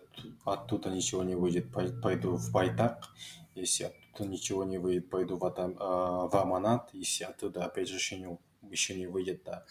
оттуда 0.44 0.90
ничего 0.90 1.24
не 1.24 1.36
выйдет, 1.36 1.72
пойду 1.72 2.36
в 2.36 2.52
Байтак, 2.52 3.06
если 3.56 3.94
оттуда 4.12 4.30
ничего 4.30 4.66
не 4.66 4.78
выйдет, 4.78 5.10
пойду 5.10 5.38
в, 5.38 5.46
Атам, 5.46 5.78
а, 5.80 6.28
в 6.28 6.36
Аманат, 6.36 6.90
если 6.92 7.24
оттуда 7.24 7.64
опять 7.64 7.88
же 7.88 7.96
еще 7.96 8.18
не, 8.18 8.38
еще 8.70 8.94
не 8.96 9.08
выйдет, 9.08 9.44
да 9.46 9.66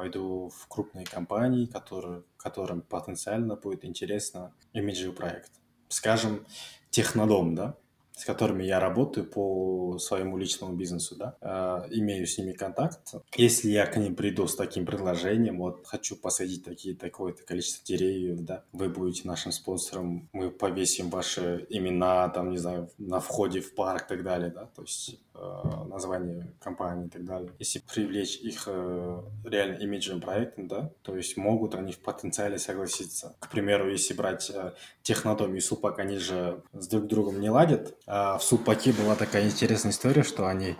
пойду 0.00 0.48
в 0.48 0.66
крупные 0.66 1.04
компании, 1.04 1.66
которые, 1.66 2.22
которым 2.38 2.80
потенциально 2.80 3.54
будет 3.54 3.84
интересно 3.84 4.54
имиджевый 4.72 5.14
проект. 5.14 5.52
Скажем, 5.88 6.46
Технодом, 6.88 7.54
да, 7.54 7.76
с 8.20 8.24
которыми 8.26 8.64
я 8.64 8.80
работаю 8.80 9.24
по 9.24 9.96
своему 9.98 10.36
личному 10.36 10.74
бизнесу, 10.74 11.16
да, 11.16 11.36
э, 11.40 11.88
имею 11.92 12.26
с 12.26 12.36
ними 12.36 12.52
контакт. 12.52 13.14
Если 13.34 13.70
я 13.70 13.86
к 13.86 13.96
ним 13.96 14.14
приду 14.14 14.46
с 14.46 14.56
таким 14.56 14.84
предложением, 14.84 15.58
вот 15.58 15.86
хочу 15.86 16.16
посадить 16.16 16.62
такие 16.62 16.94
такое-то 16.94 17.42
количество 17.44 17.82
деревьев, 17.86 18.40
да, 18.40 18.64
вы 18.72 18.90
будете 18.90 19.26
нашим 19.26 19.52
спонсором, 19.52 20.28
мы 20.34 20.50
повесим 20.50 21.08
ваши 21.08 21.66
имена, 21.70 22.28
там, 22.28 22.50
не 22.50 22.58
знаю, 22.58 22.90
на 22.98 23.20
входе 23.20 23.60
в 23.62 23.74
парк 23.74 24.04
и 24.04 24.08
так 24.08 24.22
далее, 24.22 24.50
да, 24.50 24.66
то 24.66 24.82
есть 24.82 25.18
э, 25.34 25.62
название 25.88 26.52
компании 26.60 27.06
и 27.06 27.10
так 27.10 27.24
далее. 27.24 27.50
Если 27.58 27.78
привлечь 27.78 28.36
их 28.36 28.64
э, 28.66 29.22
реально 29.44 29.76
имиджевым 29.76 30.20
проектом, 30.20 30.68
да, 30.68 30.92
то 31.00 31.16
есть 31.16 31.38
могут 31.38 31.74
они 31.74 31.92
в 31.92 32.00
потенциале 32.00 32.58
согласиться. 32.58 33.34
К 33.40 33.48
примеру, 33.48 33.90
если 33.90 34.12
брать 34.12 34.50
э, 34.50 34.74
Технодом 35.02 35.54
и 35.54 35.60
Супак, 35.60 35.98
они 36.00 36.18
же 36.18 36.62
с 36.74 36.86
друг 36.86 37.06
другом 37.06 37.40
не 37.40 37.48
ладят, 37.48 37.96
в 38.10 38.40
Супаке 38.40 38.92
была 38.92 39.14
такая 39.14 39.46
интересная 39.46 39.92
история, 39.92 40.22
что 40.22 40.46
они 40.46 40.76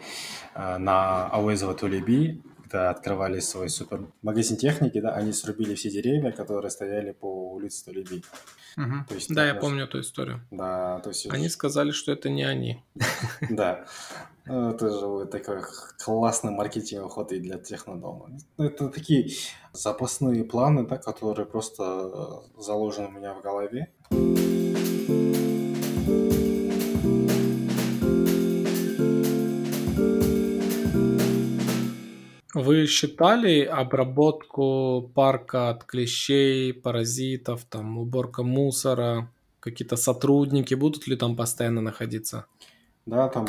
а, 0.55 0.79
на 0.79 1.27
Ауэзово 1.29 1.75
Тулеби, 1.75 2.43
когда 2.63 2.91
открывали 2.91 3.41
свой 3.41 3.69
супермагазин 3.69 4.57
техники, 4.57 5.01
да, 5.01 5.11
они 5.15 5.33
срубили 5.33 5.75
все 5.75 5.91
деревья, 5.91 6.33
которые 6.33 6.71
стояли 6.71 7.13
по 7.13 7.53
улице 7.53 7.85
Тулеби. 7.85 8.25
Угу. 8.77 8.95
То 9.09 9.15
есть, 9.15 9.35
да, 9.35 9.47
я 9.47 9.55
помню 9.55 9.85
эту 9.85 10.01
историю. 10.01 10.41
Да, 10.51 11.01
то 11.01 11.11
есть... 11.11 11.31
Они 11.31 11.49
сказали, 11.49 11.91
что 11.91 12.13
это 12.13 12.29
не 12.31 12.45
они. 12.45 12.83
Да. 13.51 13.85
Ну, 14.47 14.71
это 14.71 14.91
же 14.91 15.27
такой 15.27 15.63
классный 16.05 16.51
маркетинговый 16.51 17.11
ход 17.11 17.31
и 17.31 17.39
для 17.39 17.59
технодома. 17.59 18.31
Ну, 18.57 18.65
это 18.65 18.89
такие 18.89 19.31
запасные 19.73 20.45
планы, 20.45 20.87
да, 20.87 20.97
которые 20.97 21.47
просто 21.47 22.43
заложены 22.59 23.09
у 23.09 23.13
меня 23.13 23.35
в 23.35 23.43
голове. 23.43 23.93
Вы 32.55 32.87
считали 32.87 33.63
обработку 33.63 35.11
парка 35.15 35.71
от 35.71 35.85
клещей, 35.85 36.75
паразитов, 36.75 37.65
там 37.65 37.99
уборка 37.99 38.43
мусора, 38.43 39.31
какие-то 39.61 39.97
сотрудники 39.97 40.75
будут 40.75 41.07
ли 41.07 41.17
там 41.17 41.37
постоянно 41.37 41.81
находиться? 41.81 42.47
Да, 43.07 43.29
там 43.29 43.47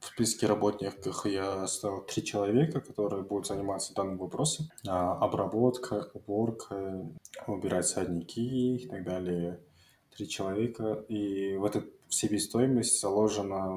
в 0.00 0.06
списке 0.06 0.46
работников 0.46 1.26
я 1.26 1.64
оставил 1.64 2.00
три 2.00 2.24
человека, 2.24 2.80
которые 2.80 3.22
будут 3.22 3.46
заниматься 3.46 3.94
данным 3.94 4.16
вопросом. 4.16 4.70
А, 4.86 5.12
обработка, 5.12 6.08
уборка, 6.14 7.04
убирать 7.46 7.86
садники 7.86 8.40
и 8.40 8.88
так 8.88 9.04
далее. 9.04 9.60
Три 10.16 10.28
человека. 10.28 11.04
И 11.08 11.56
в 11.56 11.64
эту 11.64 11.84
себестоимость 12.08 13.00
заложена 13.00 13.76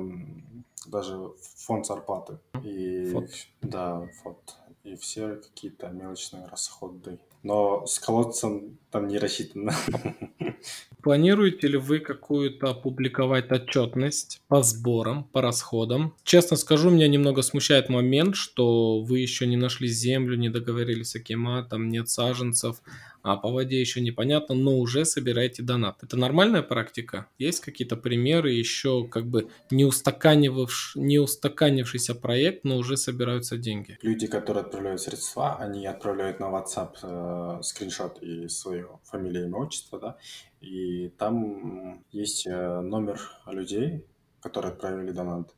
даже 0.85 1.31
фонд 1.57 1.85
зарплаты. 1.85 2.37
И, 2.63 3.09
Фонд. 3.11 3.29
Да, 3.61 4.07
фонд. 4.23 4.57
И 4.83 4.95
все 4.95 5.35
какие-то 5.35 5.89
мелочные 5.89 6.47
расходы. 6.47 7.19
Но 7.43 7.85
с 7.87 7.99
колодцем 7.99 8.77
там 8.91 9.07
не 9.07 9.17
рассчитано. 9.17 9.73
Планируете 11.03 11.67
ли 11.67 11.77
вы 11.77 11.99
какую-то 11.99 12.75
публиковать 12.75 13.51
отчетность 13.51 14.41
по 14.47 14.61
сборам, 14.61 15.23
по 15.23 15.41
расходам? 15.41 16.15
Честно 16.23 16.57
скажу, 16.57 16.91
меня 16.91 17.07
немного 17.07 17.41
смущает 17.41 17.89
момент, 17.89 18.35
что 18.35 19.01
вы 19.01 19.19
еще 19.19 19.47
не 19.47 19.57
нашли 19.57 19.87
землю, 19.87 20.37
не 20.37 20.49
договорились 20.49 21.11
с 21.11 21.15
Акиматом, 21.15 21.89
нет 21.89 22.09
саженцев, 22.09 22.81
а 23.23 23.37
по 23.37 23.51
воде 23.51 23.79
еще 23.79 24.01
непонятно, 24.01 24.55
но 24.55 24.77
уже 24.77 25.05
собираете 25.05 25.63
донат. 25.63 26.03
Это 26.03 26.17
нормальная 26.17 26.61
практика? 26.61 27.27
Есть 27.37 27.59
какие-то 27.61 27.95
примеры 27.95 28.51
еще 28.51 29.07
как 29.07 29.25
бы 29.25 29.49
не, 29.69 29.85
устаканивавш... 29.85 30.93
не 30.95 31.19
устаканившийся 31.19 32.15
проект, 32.15 32.63
но 32.63 32.77
уже 32.77 32.97
собираются 32.97 33.57
деньги? 33.57 33.97
Люди, 34.01 34.27
которые 34.27 34.61
отправляют 34.61 35.01
средства, 35.01 35.57
они 35.57 35.85
отправляют 35.85 36.39
на 36.39 36.45
WhatsApp 36.45 36.95
э, 37.03 37.63
скриншот 37.63 38.21
и 38.21 38.47
свое 38.47 38.99
фамилию, 39.03 39.45
имя, 39.45 39.57
отчество, 39.57 39.99
да, 39.99 40.17
и 40.61 41.09
там 41.17 42.03
есть 42.11 42.47
э, 42.47 42.81
номер 42.81 43.19
людей, 43.47 44.05
которые 44.41 44.73
отправили 44.73 45.11
донат. 45.11 45.53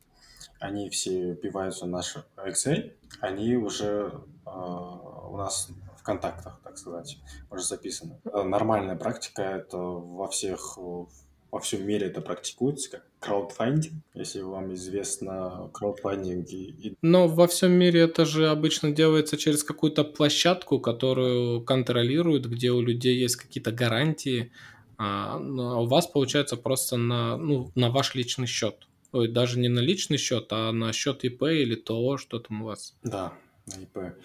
Они 0.60 0.88
все 0.90 1.32
вбиваются 1.32 1.84
в 1.84 1.88
наш 1.88 2.16
Excel, 2.36 2.92
они 3.20 3.56
уже 3.56 4.12
э, 4.46 4.50
у 4.50 5.36
нас 5.36 5.70
контактах, 6.04 6.60
так 6.62 6.78
сказать, 6.78 7.18
уже 7.50 7.64
записаны. 7.64 8.20
Э, 8.24 8.42
Нормальная 8.42 8.96
практика, 8.96 9.42
это 9.42 9.78
во 9.78 10.28
всех, 10.28 10.78
э, 10.78 11.04
во 11.50 11.60
всем 11.60 11.86
мире 11.86 12.06
это 12.06 12.20
практикуется, 12.20 12.90
как 12.90 13.04
краудфандинг, 13.20 14.04
если 14.14 14.42
вам 14.42 14.74
известно 14.74 15.70
краудфандинг. 15.72 16.48
И, 16.50 16.96
Но 17.02 17.26
во 17.26 17.46
всем 17.46 17.72
мире 17.72 18.00
это 18.02 18.24
же 18.24 18.48
обычно 18.48 18.92
делается 18.92 19.36
через 19.36 19.64
какую-то 19.64 20.04
площадку, 20.04 20.78
которую 20.78 21.64
контролируют, 21.64 22.46
где 22.46 22.70
у 22.70 22.80
людей 22.82 23.16
есть 23.16 23.36
какие-то 23.36 23.72
гарантии, 23.72 24.52
а, 24.98 25.38
но 25.38 25.82
у 25.82 25.86
вас 25.86 26.06
получается 26.06 26.56
просто 26.56 26.96
на, 26.96 27.36
ну, 27.36 27.70
на 27.74 27.90
ваш 27.90 28.14
личный 28.14 28.46
счет. 28.46 28.86
Ой, 29.12 29.28
даже 29.28 29.58
не 29.58 29.68
на 29.68 29.80
личный 29.80 30.18
счет, 30.18 30.48
а 30.50 30.72
на 30.72 30.92
счет 30.92 31.24
ИП 31.24 31.44
или 31.44 31.76
ТО, 31.76 32.18
что 32.18 32.40
там 32.40 32.62
у 32.62 32.66
вас 32.66 32.94
да, 33.02 33.32
на 33.66 33.82
ИП. 33.82 34.16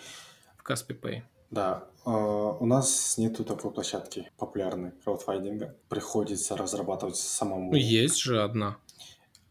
в 0.58 0.64
Каспи 0.64 0.94
Pay. 0.94 1.22
Да, 1.52 1.86
э, 2.06 2.10
у 2.10 2.66
нас 2.66 3.18
нету 3.18 3.44
такой 3.44 3.72
площадки 3.72 4.30
популярной 4.38 4.92
краудфандинга. 5.04 5.76
Приходится 5.90 6.56
разрабатывать 6.56 7.16
самому. 7.16 7.74
Есть 7.76 8.20
же 8.20 8.42
одна. 8.42 8.78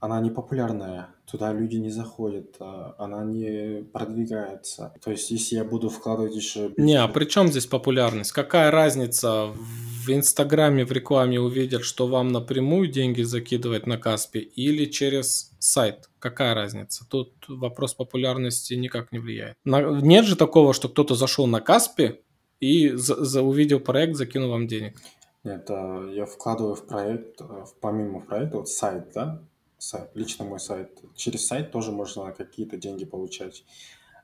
Она 0.00 0.20
не 0.20 0.30
популярная, 0.30 1.08
туда 1.28 1.52
люди 1.52 1.76
не 1.76 1.90
заходят, 1.90 2.54
а, 2.60 2.94
она 2.98 3.24
не 3.24 3.82
продвигается. 3.82 4.94
То 5.02 5.10
есть, 5.10 5.32
если 5.32 5.56
я 5.56 5.64
буду 5.64 5.88
вкладывать 5.88 6.36
еще... 6.36 6.72
Не, 6.76 6.94
а 6.94 7.08
при 7.08 7.24
чем 7.24 7.48
здесь 7.48 7.66
популярность? 7.66 8.30
Какая 8.30 8.70
разница? 8.70 9.46
В 9.46 9.87
Инстаграме 10.14 10.84
в 10.84 10.92
рекламе 10.92 11.40
увидят, 11.40 11.84
что 11.84 12.06
вам 12.06 12.28
напрямую 12.28 12.88
деньги 12.88 13.22
закидывать 13.22 13.86
на 13.86 13.98
Каспи 13.98 14.38
или 14.40 14.84
через 14.86 15.52
сайт? 15.58 16.08
Какая 16.18 16.54
разница? 16.54 17.04
Тут 17.08 17.32
вопрос 17.48 17.94
популярности 17.94 18.74
никак 18.74 19.12
не 19.12 19.18
влияет. 19.18 19.56
На- 19.64 20.00
Нет 20.00 20.24
же 20.24 20.36
такого, 20.36 20.72
что 20.74 20.88
кто-то 20.88 21.14
зашел 21.14 21.46
на 21.46 21.60
Каспи 21.60 22.20
и 22.60 22.90
за, 22.90 23.24
за- 23.24 23.42
увидел 23.42 23.80
проект, 23.80 24.16
закинул 24.16 24.50
вам 24.50 24.66
денег. 24.66 24.96
Нет, 25.44 25.66
а, 25.70 26.10
я 26.12 26.26
вкладываю 26.26 26.74
в 26.74 26.86
проект, 26.86 27.40
в- 27.40 27.74
помимо 27.80 28.20
проекта, 28.20 28.58
вот 28.58 28.68
сайт, 28.68 29.12
да, 29.14 29.42
сайт, 29.78 30.10
лично 30.14 30.44
мой 30.44 30.58
сайт. 30.60 30.90
Через 31.14 31.46
сайт 31.46 31.70
тоже 31.70 31.92
можно 31.92 32.32
какие-то 32.32 32.76
деньги 32.76 33.04
получать. 33.04 33.64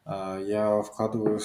А, 0.07 0.39
Я 0.39 0.83
вкладываю 0.83 1.41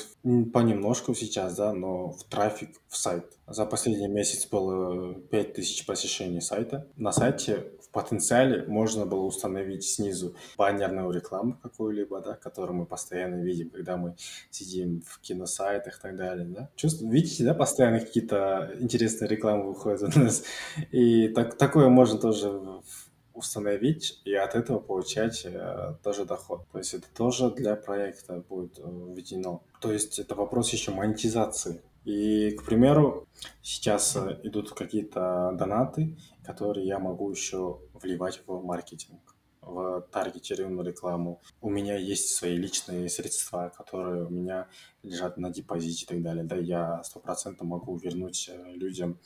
понемножку 0.53 1.13
сейчас, 1.15 1.55
да, 1.55 1.73
но 1.73 2.09
в 2.11 2.23
трафик 2.25 2.69
в 2.89 2.97
сайт. 2.97 3.25
За 3.47 3.65
последний 3.65 4.07
месяц 4.09 4.47
было 4.47 5.13
5000 5.15 5.85
посещений 5.85 6.41
сайта. 6.41 6.85
На 6.97 7.11
сайте 7.13 7.71
в 7.81 7.89
потенциале 7.91 8.65
можно 8.67 9.05
было 9.05 9.21
установить 9.21 9.85
снизу 9.85 10.35
баннерную 10.57 11.09
рекламу 11.11 11.57
какую-либо, 11.63 12.19
да, 12.21 12.35
которую 12.35 12.79
мы 12.79 12.85
постоянно 12.85 13.41
видим, 13.41 13.69
когда 13.69 13.95
мы 13.97 14.15
сидим 14.51 15.01
в 15.07 15.19
киносайтах 15.21 15.97
и 15.97 16.01
так 16.01 16.15
далее, 16.17 16.45
да. 16.45 16.69
Чувствуете, 16.75 17.13
видите, 17.15 17.43
да, 17.45 17.53
постоянно 17.53 17.99
какие-то 18.01 18.75
интересные 18.79 19.29
рекламы 19.29 19.69
выходят 19.69 20.15
у 20.15 20.19
нас. 20.19 20.43
И 20.91 21.29
так, 21.29 21.57
такое 21.57 21.87
можно 21.87 22.19
тоже 22.19 22.49
в- 22.49 23.08
установить 23.39 24.21
и 24.25 24.33
от 24.33 24.53
этого 24.53 24.79
получать 24.79 25.45
э, 25.45 25.95
тоже 26.03 26.25
доход. 26.25 26.67
То 26.71 26.77
есть 26.77 26.93
это 26.93 27.07
тоже 27.15 27.49
для 27.49 27.75
проекта 27.75 28.43
будет 28.47 28.77
э, 28.77 28.83
введено. 28.83 29.63
То 29.81 29.91
есть 29.91 30.19
это 30.19 30.35
вопрос 30.35 30.71
еще 30.73 30.91
монетизации. 30.91 31.81
И, 32.05 32.51
к 32.51 32.63
примеру, 32.65 33.27
сейчас 33.61 34.15
э, 34.15 34.39
идут 34.43 34.71
какие-то 34.73 35.55
донаты, 35.57 36.17
которые 36.43 36.85
я 36.85 36.99
могу 36.99 37.31
еще 37.31 37.79
вливать 37.93 38.41
в 38.45 38.63
маркетинг 38.63 39.35
в 39.61 40.01
таргетированную 40.11 40.85
рекламу. 40.85 41.41
У 41.61 41.69
меня 41.69 41.97
есть 41.97 42.35
свои 42.35 42.57
личные 42.57 43.09
средства, 43.09 43.71
которые 43.75 44.25
у 44.25 44.29
меня 44.29 44.67
лежат 45.03 45.37
на 45.37 45.51
депозите 45.51 46.05
и 46.05 46.07
так 46.07 46.21
далее. 46.21 46.43
Да, 46.43 46.55
я 46.55 47.03
сто 47.03 47.19
процентов 47.19 47.67
могу 47.67 47.95
вернуть 47.97 48.49
э, 48.51 48.73
людям 48.73 49.19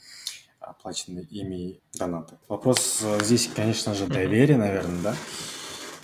оплаченные 0.64 1.24
ими 1.24 1.80
донаты. 1.94 2.36
Вопрос 2.48 3.00
э, 3.02 3.22
здесь, 3.22 3.48
конечно 3.54 3.94
же, 3.94 4.06
доверие, 4.06 4.56
наверное, 4.56 5.02
да? 5.02 5.16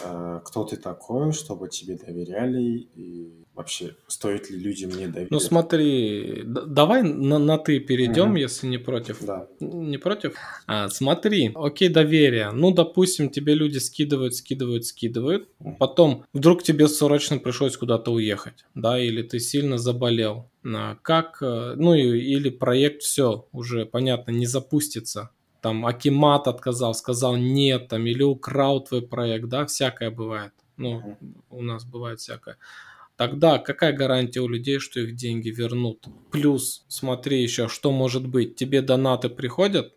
Э, 0.04 0.40
Кто 0.44 0.64
ты 0.64 0.76
такой, 0.76 1.32
чтобы 1.32 1.68
тебе 1.68 1.96
доверяли, 1.96 2.88
и 2.96 3.44
вообще, 3.54 3.94
стоит 4.06 4.50
ли 4.50 4.58
людям 4.58 4.90
мне 4.90 5.06
доверять? 5.08 5.30
Ну 5.30 5.40
смотри, 5.40 6.42
давай 6.44 7.02
на, 7.02 7.38
на 7.38 7.58
ты 7.58 7.80
перейдем, 7.80 8.28
Мгм. 8.30 8.36
если 8.36 8.66
не 8.66 8.78
против. 8.78 9.22
Да, 9.24 9.46
Не 9.60 9.98
против? 9.98 10.34
А, 10.66 10.88
смотри, 10.88 11.50
окей, 11.54 11.88
доверие. 11.88 12.50
Ну, 12.52 12.72
допустим, 12.72 13.28
тебе 13.30 13.54
люди 13.54 13.78
скидывают, 13.78 14.34
скидывают, 14.34 14.86
скидывают. 14.86 15.48
Мгм. 15.58 15.76
Потом 15.76 16.24
вдруг 16.32 16.62
тебе 16.62 16.88
срочно 16.88 17.38
пришлось 17.38 17.76
куда-то 17.76 18.10
уехать, 18.12 18.64
да, 18.74 18.98
или 18.98 19.22
ты 19.22 19.38
сильно 19.38 19.76
заболел. 19.78 20.50
А, 20.64 20.96
Как, 21.02 21.38
э, 21.42 21.74
ну, 21.76 21.94
или 21.94 22.50
проект 22.50 23.02
все 23.02 23.46
уже, 23.52 23.84
понятно, 23.86 24.30
не 24.32 24.46
запустится. 24.46 25.30
Там 25.60 25.84
Акимат 25.86 26.48
отказал, 26.48 26.94
сказал 26.94 27.36
нет, 27.36 27.88
там, 27.88 28.06
или 28.06 28.22
украл 28.22 28.82
твой 28.82 29.02
проект, 29.02 29.48
да, 29.48 29.66
всякое 29.66 30.10
бывает. 30.10 30.52
Ну, 30.76 31.18
у 31.50 31.62
нас 31.62 31.84
бывает 31.84 32.20
всякое. 32.20 32.56
Тогда 33.16 33.58
какая 33.58 33.92
гарантия 33.92 34.40
у 34.40 34.48
людей, 34.48 34.78
что 34.78 35.00
их 35.00 35.14
деньги 35.14 35.50
вернут? 35.50 36.06
Плюс, 36.30 36.86
смотри 36.88 37.42
еще, 37.42 37.68
что 37.68 37.92
может 37.92 38.26
быть. 38.26 38.56
Тебе 38.56 38.80
донаты 38.80 39.28
приходят, 39.28 39.94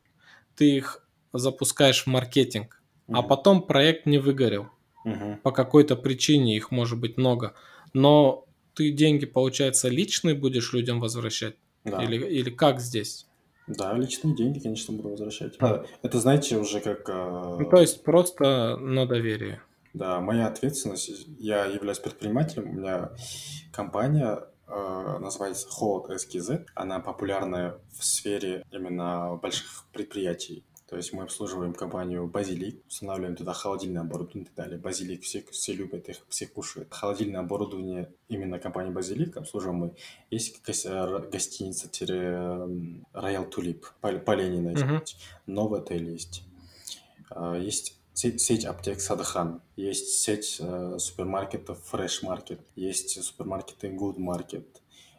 ты 0.58 0.76
их 0.76 1.08
запускаешь 1.32 2.04
в 2.04 2.08
маркетинг, 2.08 2.82
а 3.08 3.20
Мгм. 3.20 3.28
потом 3.30 3.62
проект 3.62 4.06
не 4.06 4.18
выгорел. 4.18 4.68
Мгм. 5.06 5.40
По 5.42 5.52
какой-то 5.52 5.96
причине 5.96 6.58
их 6.58 6.72
может 6.72 7.00
быть 7.00 7.18
много. 7.18 7.54
Но 7.94 8.46
ты 8.74 8.92
деньги, 8.92 9.26
получается, 9.26 9.88
личные 9.88 10.36
будешь 10.36 10.74
людям 10.74 11.00
возвращать? 11.00 11.56
да. 11.86 12.04
Или, 12.04 12.26
или 12.26 12.50
как 12.50 12.80
здесь? 12.80 13.28
Да, 13.68 13.94
личные 13.94 14.36
деньги, 14.36 14.60
конечно, 14.60 14.94
буду 14.96 15.10
возвращать. 15.10 15.56
А, 15.62 15.86
Это, 16.02 16.20
знаете, 16.20 16.58
уже 16.58 16.80
как... 16.82 17.08
э, 17.10 17.58
Ну, 17.60 17.70
то 17.70 17.78
есть 17.78 18.04
просто 18.04 18.78
на 18.78 19.06
доверие. 19.06 19.62
Да, 19.94 20.20
моя 20.20 20.48
ответственность. 20.48 21.28
Я 21.40 21.66
являюсь 21.66 22.00
предпринимателем. 22.00 22.70
У 22.70 22.74
меня 22.74 23.12
компания 23.72 24.40
э, 24.68 25.18
называется 25.20 25.68
Холод 25.70 26.10
SKZ. 26.10 26.66
Она 26.76 27.00
популярная 27.00 27.78
в 27.98 28.04
сфере 28.04 28.66
именно 28.72 29.36
больших 29.42 29.86
предприятий. 29.94 30.64
То 30.94 30.98
есть 30.98 31.12
мы 31.12 31.24
обслуживаем 31.24 31.74
компанию 31.74 32.28
Базилик, 32.28 32.86
устанавливаем 32.86 33.36
туда 33.36 33.52
холодильное 33.54 34.04
оборудование 34.04 34.44
и 34.44 34.46
так 34.46 34.54
далее. 34.54 34.78
Базилик 34.78 35.24
все, 35.24 35.44
все 35.50 35.74
любят 35.74 36.08
их, 36.08 36.18
все 36.30 36.46
кушают. 36.46 36.94
Холодильное 36.94 37.40
оборудование 37.40 38.12
именно 38.30 38.60
компании 38.60 38.92
Базилик 38.92 39.36
обслуживаем 39.38 39.80
мы. 39.80 39.96
Есть 40.30 40.62
гос- 40.64 41.32
гостиница 41.32 41.90
Роял 43.12 43.46
Тулип 43.46 43.88
по, 44.02 44.36
Ленина. 44.36 44.70
Мгм. 44.80 45.02
Новый 45.48 45.80
отель 45.80 46.12
есть. 46.12 46.44
А, 47.32 47.58
Есть 47.58 47.98
сеть 48.14 48.64
аптек 48.64 49.02
Садахан, 49.02 49.64
есть 49.76 50.10
сеть 50.20 50.58
э, 50.60 51.00
супермаркетов 51.00 51.80
Fresh 51.92 52.22
Market, 52.24 52.60
есть 52.76 53.20
супермаркеты 53.24 53.88
Good 53.88 54.18
Market, 54.18 54.68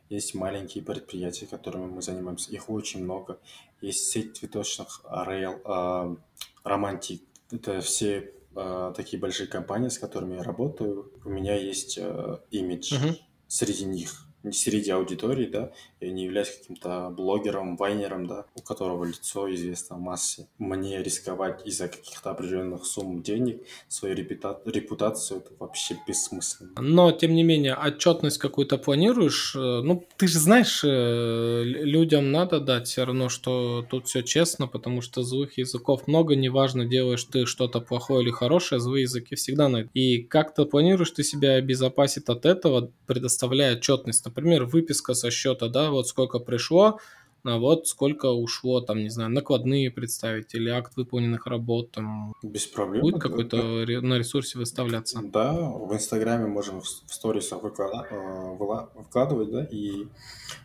есть 0.08 0.34
маленькие 0.34 0.84
предприятия, 0.84 1.46
которыми 1.46 1.86
мы 1.86 2.00
занимаемся, 2.00 2.52
их 2.52 2.70
очень 2.70 3.02
много. 3.02 3.40
Есть 3.84 4.10
сеть 4.10 4.36
цветочных 4.38 5.02
Rail, 5.04 5.60
э, 5.62 6.16
Romantic, 6.64 7.20
это 7.50 7.82
все 7.82 8.32
э, 8.56 8.92
такие 8.96 9.20
большие 9.20 9.46
компании, 9.46 9.88
с 9.90 9.98
которыми 9.98 10.36
я 10.36 10.42
работаю. 10.42 11.12
У 11.22 11.28
меня 11.28 11.54
есть 11.54 11.98
э, 11.98 12.38
имидж 12.50 12.94
Мгм. 12.94 13.16
среди 13.46 13.84
них 13.84 14.26
среди 14.52 14.90
аудитории, 14.90 15.46
да, 15.46 15.72
я 16.00 16.10
не 16.10 16.24
являюсь 16.24 16.50
каким-то 16.58 17.10
блогером, 17.10 17.76
вайнером, 17.76 18.26
да, 18.26 18.46
у 18.54 18.60
которого 18.62 19.04
лицо 19.04 19.52
известно 19.54 19.96
массе. 19.96 20.48
Мне 20.58 21.02
рисковать 21.02 21.66
из-за 21.66 21.88
каких-то 21.88 22.30
определенных 22.30 22.84
сумм 22.84 23.22
денег 23.22 23.62
свою 23.88 24.14
репута- 24.14 24.60
репутацию, 24.64 25.40
это 25.40 25.50
вообще 25.58 25.96
бессмысленно. 26.06 26.72
Но, 26.80 27.12
тем 27.12 27.34
не 27.34 27.42
менее, 27.42 27.74
отчетность 27.74 28.38
какую-то 28.38 28.78
планируешь? 28.78 29.54
Э, 29.56 29.80
Ну, 29.84 30.04
ты 30.16 30.26
же 30.28 30.38
знаешь, 30.38 30.82
э, 30.84 31.62
людям 31.64 32.30
надо 32.32 32.60
дать 32.60 32.86
все 32.86 33.04
равно, 33.04 33.28
что 33.28 33.84
тут 33.88 34.06
все 34.08 34.22
честно, 34.22 34.66
потому 34.66 35.00
что 35.00 35.22
злых 35.22 35.58
языков 35.58 36.06
много, 36.06 36.36
неважно, 36.36 36.84
делаешь 36.84 37.24
ты 37.24 37.46
что-то 37.46 37.80
плохое 37.80 38.22
или 38.22 38.30
хорошее, 38.30 38.80
злые 38.80 39.02
языки 39.02 39.34
всегда 39.36 39.68
найдут. 39.68 39.90
И 39.94 40.22
как 40.22 40.54
то 40.54 40.66
планируешь 40.66 41.10
ты 41.10 41.22
себя 41.22 41.52
обезопасить 41.54 42.28
от 42.28 42.46
этого, 42.46 42.90
предоставляя 43.06 43.76
отчетность? 43.76 44.24
Например, 44.34 44.64
выписка 44.64 45.14
со 45.14 45.30
счета, 45.30 45.68
да, 45.68 45.90
вот 45.92 46.08
сколько 46.08 46.40
пришло, 46.40 46.98
а 47.44 47.58
вот 47.58 47.86
сколько 47.86 48.26
ушло, 48.26 48.80
там, 48.80 48.98
не 48.98 49.10
знаю, 49.10 49.30
накладные 49.30 49.92
представить 49.92 50.54
или 50.54 50.68
акт 50.70 50.96
выполненных 50.96 51.46
работ, 51.46 51.92
там, 51.92 52.34
Без 52.42 52.66
проблем. 52.66 53.02
будет 53.02 53.14
Да, 53.14 53.20
какой-то 53.20 53.84
ре- 53.84 54.00
на 54.00 54.18
ресурсе 54.18 54.58
выставляться? 54.58 55.20
Да, 55.22 55.52
в 55.52 55.94
Инстаграме 55.94 56.46
можем 56.46 56.80
в 56.80 56.86
сторисах 56.86 57.62
выклада- 57.62 58.08
э, 58.10 58.56
выкладывать, 58.96 59.50
да, 59.52 59.64
и 59.64 60.06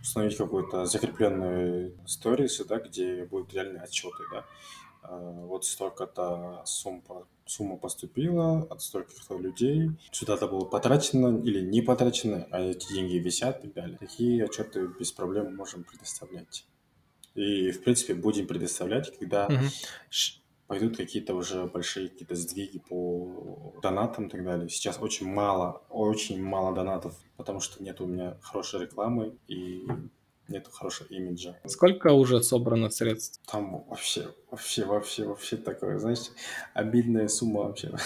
установить 0.01 0.37
какую-то 0.37 0.85
закрепленную 0.85 1.93
сторис, 2.07 2.59
да, 2.67 2.79
где 2.79 3.25
будут 3.25 3.53
реальные 3.53 3.83
отчеты, 3.83 4.23
да. 4.31 4.45
Э, 5.03 5.45
Вот 5.45 5.65
столько-то 5.65 6.63
сумм, 6.65 7.01
по- 7.01 7.27
сумма 7.49 7.77
поступила 7.77 8.61
от 8.69 8.81
стольких-то 8.81 9.37
людей, 9.37 9.91
сюда-то 10.11 10.47
было 10.47 10.65
потрачено 10.65 11.41
или 11.43 11.61
не 11.61 11.81
потрачено, 11.81 12.47
а 12.51 12.59
эти 12.61 12.93
деньги 12.93 13.15
висят 13.15 13.59
и 13.59 13.61
так 13.63 13.73
далее. 13.73 13.97
Такие 13.97 14.45
отчеты 14.45 14.87
без 14.99 15.11
проблем 15.11 15.55
можем 15.55 15.83
предоставлять. 15.83 16.65
И, 17.35 17.71
в 17.71 17.83
принципе, 17.83 18.13
будем 18.13 18.47
предоставлять, 18.47 19.17
когда 19.17 19.47
Мгм. 19.49 19.67
пойдут 20.67 20.97
какие-то 20.97 21.33
уже 21.33 21.65
большие 21.65 22.09
какие-то 22.09 22.35
сдвиги 22.35 22.79
по 22.79 23.73
донатам 23.81 24.27
и 24.27 24.29
так 24.29 24.43
далее. 24.43 24.69
Сейчас 24.69 24.99
очень 25.01 25.27
мало, 25.27 25.81
очень 25.89 26.41
мало 26.41 26.75
донатов, 26.75 27.15
потому 27.37 27.59
что 27.59 27.83
нет 27.83 27.99
у 28.01 28.05
меня 28.05 28.37
хорошей 28.41 28.81
рекламы 28.81 29.37
и 29.47 29.87
нет 30.49 30.67
хорошего 30.71 31.07
имиджа. 31.09 31.55
Сколько 31.65 32.13
уже 32.13 32.41
собрано 32.41 32.89
средств? 32.89 33.39
Там 33.51 33.85
вообще, 33.87 34.27
вообще, 34.51 34.85
вообще, 34.85 35.25
вообще 35.25 35.57
такое, 35.57 35.99
знаешь, 35.99 36.31
обидная 36.73 37.27
сумма 37.27 37.61
вообще. 37.61 37.91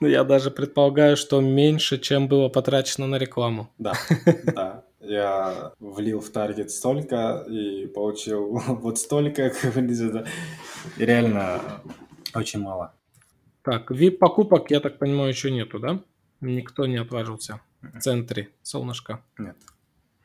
Ну, 0.00 0.08
я 0.08 0.24
даже 0.24 0.50
предполагаю, 0.50 1.16
что 1.16 1.40
меньше, 1.40 1.98
чем 1.98 2.26
было 2.26 2.48
потрачено 2.48 3.06
на 3.06 3.16
рекламу. 3.16 3.68
Да, 3.78 3.92
да. 4.54 4.84
Я 4.98 5.72
влил 5.78 6.20
в 6.20 6.30
таргет 6.30 6.70
столько 6.72 7.44
и 7.48 7.86
получил 7.86 8.60
вот 8.68 8.98
столько, 8.98 9.50
как 9.50 9.72
говорится, 9.74 10.26
реально 10.96 11.60
очень 12.34 12.60
мало. 12.60 12.92
Так, 13.62 13.92
VIP-покупок, 13.92 14.70
я 14.70 14.80
так 14.80 14.98
понимаю, 14.98 15.28
еще 15.28 15.52
нету, 15.52 15.78
да? 15.78 16.00
Никто 16.40 16.86
не 16.86 16.96
отважился 16.96 17.60
в 17.80 18.00
центре 18.00 18.50
солнышко. 18.62 19.22
Нет. 19.38 19.56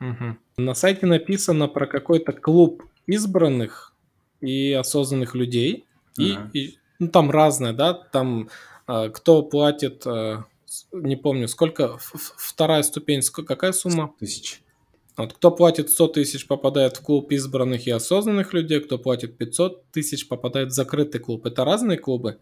Мгм. 0.00 0.38
На 0.56 0.74
сайте 0.74 1.06
написано 1.06 1.68
про 1.68 1.86
какой-то 1.86 2.32
клуб 2.32 2.84
избранных 3.06 3.94
и 4.40 4.72
осознанных 4.72 5.34
людей. 5.34 5.86
И, 6.16 6.32
Ага. 6.32 6.50
и, 6.52 6.78
ну, 6.98 7.08
там 7.08 7.30
разное, 7.30 7.72
да? 7.72 7.94
Там 7.94 8.48
э, 8.86 9.10
кто 9.10 9.42
платит, 9.42 10.06
э, 10.06 10.38
не 10.92 11.16
помню, 11.16 11.48
сколько, 11.48 11.98
вторая 11.98 12.82
ступень, 12.82 13.20
ск- 13.20 13.44
какая 13.44 13.72
сумма? 13.72 14.14
Тысяч. 14.18 14.62
Вот 15.16 15.32
кто 15.32 15.50
платит 15.50 15.90
100 15.90 16.08
тысяч, 16.08 16.46
попадает 16.46 16.96
в 16.96 17.02
клуб 17.02 17.32
избранных 17.32 17.86
и 17.86 17.90
осознанных 17.90 18.54
людей, 18.54 18.80
кто 18.80 18.98
платит 18.98 19.36
500 19.36 19.90
тысяч, 19.90 20.28
попадает 20.28 20.68
в 20.68 20.72
закрытый 20.74 21.20
клуб. 21.20 21.44
Это 21.44 21.64
разные 21.64 21.98
клубы? 21.98 22.38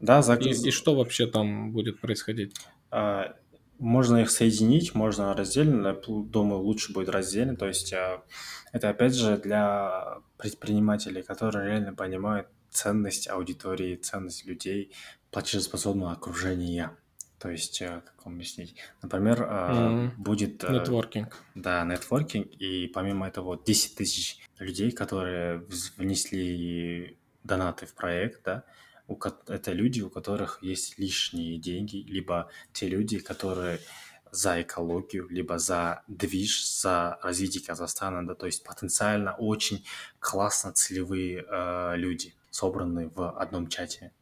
Да, 0.00 0.20
за... 0.20 0.34
И, 0.34 0.50
и 0.50 0.70
что 0.70 0.94
вообще 0.96 1.26
там 1.26 1.72
будет 1.72 2.00
происходить? 2.00 2.54
А, 2.90 3.34
Можно 3.78 4.18
их 4.18 4.30
соединить, 4.30 4.94
можно 4.94 5.34
раздельно. 5.34 5.94
Думаю, 6.06 6.60
лучше 6.62 6.92
будет 6.92 7.08
раздельно. 7.08 7.56
То 7.56 7.66
есть 7.66 7.92
а, 7.92 8.22
это 8.72 8.88
опять 8.90 9.14
же 9.14 9.36
для 9.36 10.18
предпринимателей, 10.38 11.22
которые 11.22 11.66
реально 11.68 11.94
понимают 11.94 12.48
ценность 12.70 13.28
аудитории, 13.28 13.96
ценность 13.96 14.46
людей, 14.46 14.92
платежеспособного 15.30 16.12
окружения. 16.12 16.96
То 17.38 17.50
есть, 17.50 17.82
а, 17.82 18.00
как 18.00 18.24
вам 18.24 18.34
объяснить? 18.36 18.76
Например, 19.02 19.46
Мгм. 19.46 20.12
будет 20.16 20.62
Нетворкинг. 20.62 21.36
да, 21.54 21.84
нетворкинг, 21.84 22.46
и 22.46 22.86
помимо 22.86 23.28
этого 23.28 23.44
вот 23.46 23.64
10 23.64 23.96
тысяч 23.96 24.38
людей, 24.58 24.92
которые 24.92 25.64
внесли 25.96 27.18
донаты 27.42 27.86
в 27.86 27.94
проект, 27.94 28.44
да, 28.44 28.64
у 29.06 29.18
это 29.48 29.72
люди, 29.72 30.00
у 30.00 30.10
которых 30.10 30.58
есть 30.62 30.98
лишние 30.98 31.58
деньги, 31.58 31.96
либо 31.96 32.50
те 32.72 32.88
люди, 32.88 33.18
которые 33.18 33.80
за 34.30 34.62
экологию, 34.62 35.28
либо 35.28 35.58
за 35.58 36.02
движ, 36.08 36.66
за 36.68 37.18
развитие 37.22 37.62
Казахстана, 37.64 38.26
да, 38.26 38.34
то 38.34 38.46
есть 38.46 38.64
потенциально 38.64 39.34
очень 39.36 39.84
классно 40.18 40.72
целевые 40.72 41.44
э, 41.48 41.96
люди, 41.96 42.34
собранные 42.50 43.08
в 43.14 43.30
одном 43.38 43.68
чате. 43.68 44.12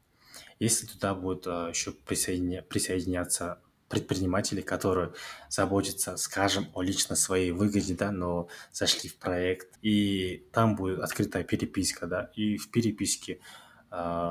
Если 0.58 0.86
туда 0.86 1.14
будут 1.14 1.46
э, 1.46 1.70
еще 1.70 1.92
присоединя- 1.92 2.62
присоединяться 2.62 3.60
предприниматели, 3.88 4.62
которые 4.62 5.12
заботятся, 5.50 6.16
скажем, 6.16 6.68
о 6.74 6.82
лично 6.82 7.14
своей 7.14 7.50
выгоде, 7.50 7.94
да, 7.94 8.10
но 8.10 8.48
зашли 8.72 9.08
в 9.08 9.16
проект, 9.16 9.78
и 9.82 10.46
там 10.52 10.76
будет 10.76 11.00
открытая 11.00 11.44
переписка, 11.44 12.06
да, 12.06 12.30
и 12.34 12.56
в 12.56 12.70
переписке 12.70 13.40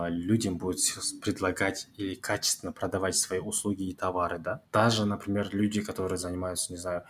людям 0.10 0.58
будет 0.58 0.80
предлагать 1.22 1.88
или 1.96 2.16
качественно 2.16 2.72
продавать 2.72 3.16
свои 3.16 3.40
услуги 3.40 3.84
и 3.84 3.94
товары, 3.94 4.40
да. 4.40 4.62
Даже, 4.72 5.06
например, 5.06 5.50
люди, 5.52 5.82
которые 5.82 6.18
занимаются, 6.18 6.74
не 6.74 6.78
знаю, 6.78 7.04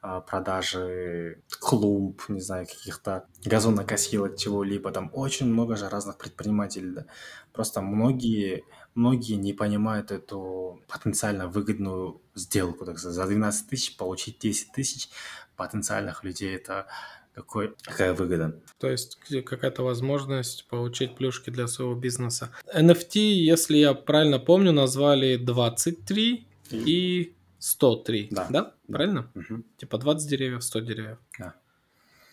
а, 0.00 0.20
продажи 0.20 1.42
клумб, 1.60 2.22
не 2.28 2.40
знаю, 2.40 2.66
каких-то 2.66 3.26
газонокосилок, 3.44 4.36
чего-либо, 4.36 4.92
там 4.92 5.10
очень 5.12 5.46
много 5.46 5.76
же 5.76 5.88
разных 5.88 6.18
предпринимателей, 6.18 6.92
да. 6.92 7.06
Просто 7.52 7.80
многие, 7.80 8.64
многие 8.94 9.34
не 9.34 9.52
понимают 9.52 10.12
эту 10.12 10.80
потенциально 10.88 11.48
выгодную 11.48 12.22
сделку, 12.36 12.86
так 12.86 12.98
сказать. 12.98 13.16
За 13.16 13.26
12 13.26 13.68
тысяч 13.68 13.96
получить 13.96 14.38
10 14.38 14.72
тысяч 14.72 15.10
потенциальных 15.56 16.22
людей, 16.22 16.54
это 16.54 16.86
какой, 17.38 17.74
какая 17.82 18.14
выгода. 18.14 18.60
То 18.78 18.88
есть 18.88 19.18
какая-то 19.44 19.84
возможность 19.84 20.66
получить 20.68 21.14
плюшки 21.14 21.50
для 21.50 21.68
своего 21.68 21.94
бизнеса. 21.94 22.50
NFT, 22.74 23.18
если 23.18 23.78
я 23.78 23.94
правильно 23.94 24.38
помню, 24.40 24.72
назвали 24.72 25.36
23 25.36 26.46
и 26.72 27.32
103. 27.58 28.28
Да. 28.30 28.46
Да? 28.50 28.74
Правильно? 28.88 29.30
Мгм. 29.34 29.64
Типа 29.76 29.98
20 29.98 30.28
деревьев, 30.28 30.64
100 30.64 30.80
деревьев. 30.80 31.18
Да. 31.38 31.54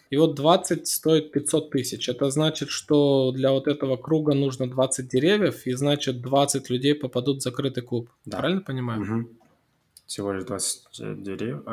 И 0.09 0.17
вот 0.17 0.35
20 0.35 0.87
стоит 0.87 1.31
500 1.31 1.69
тысяч. 1.69 2.09
Это 2.09 2.29
значит, 2.31 2.69
что 2.69 3.31
для 3.31 3.51
вот 3.51 3.67
этого 3.67 3.97
круга 3.97 4.33
нужно 4.33 4.67
20 4.67 5.07
деревьев, 5.07 5.67
и 5.67 5.73
значит 5.73 6.21
20 6.21 6.69
людей 6.71 6.95
попадут 6.95 7.37
в 7.37 7.41
закрытый 7.41 7.83
клуб. 7.83 8.09
Да. 8.25 8.37
Правильно 8.37 8.61
понимаю? 8.61 9.01
Мгм. 9.01 9.29
Всего 10.07 10.33
лишь 10.33 10.45
20 10.45 11.23
деревьев. 11.23 11.63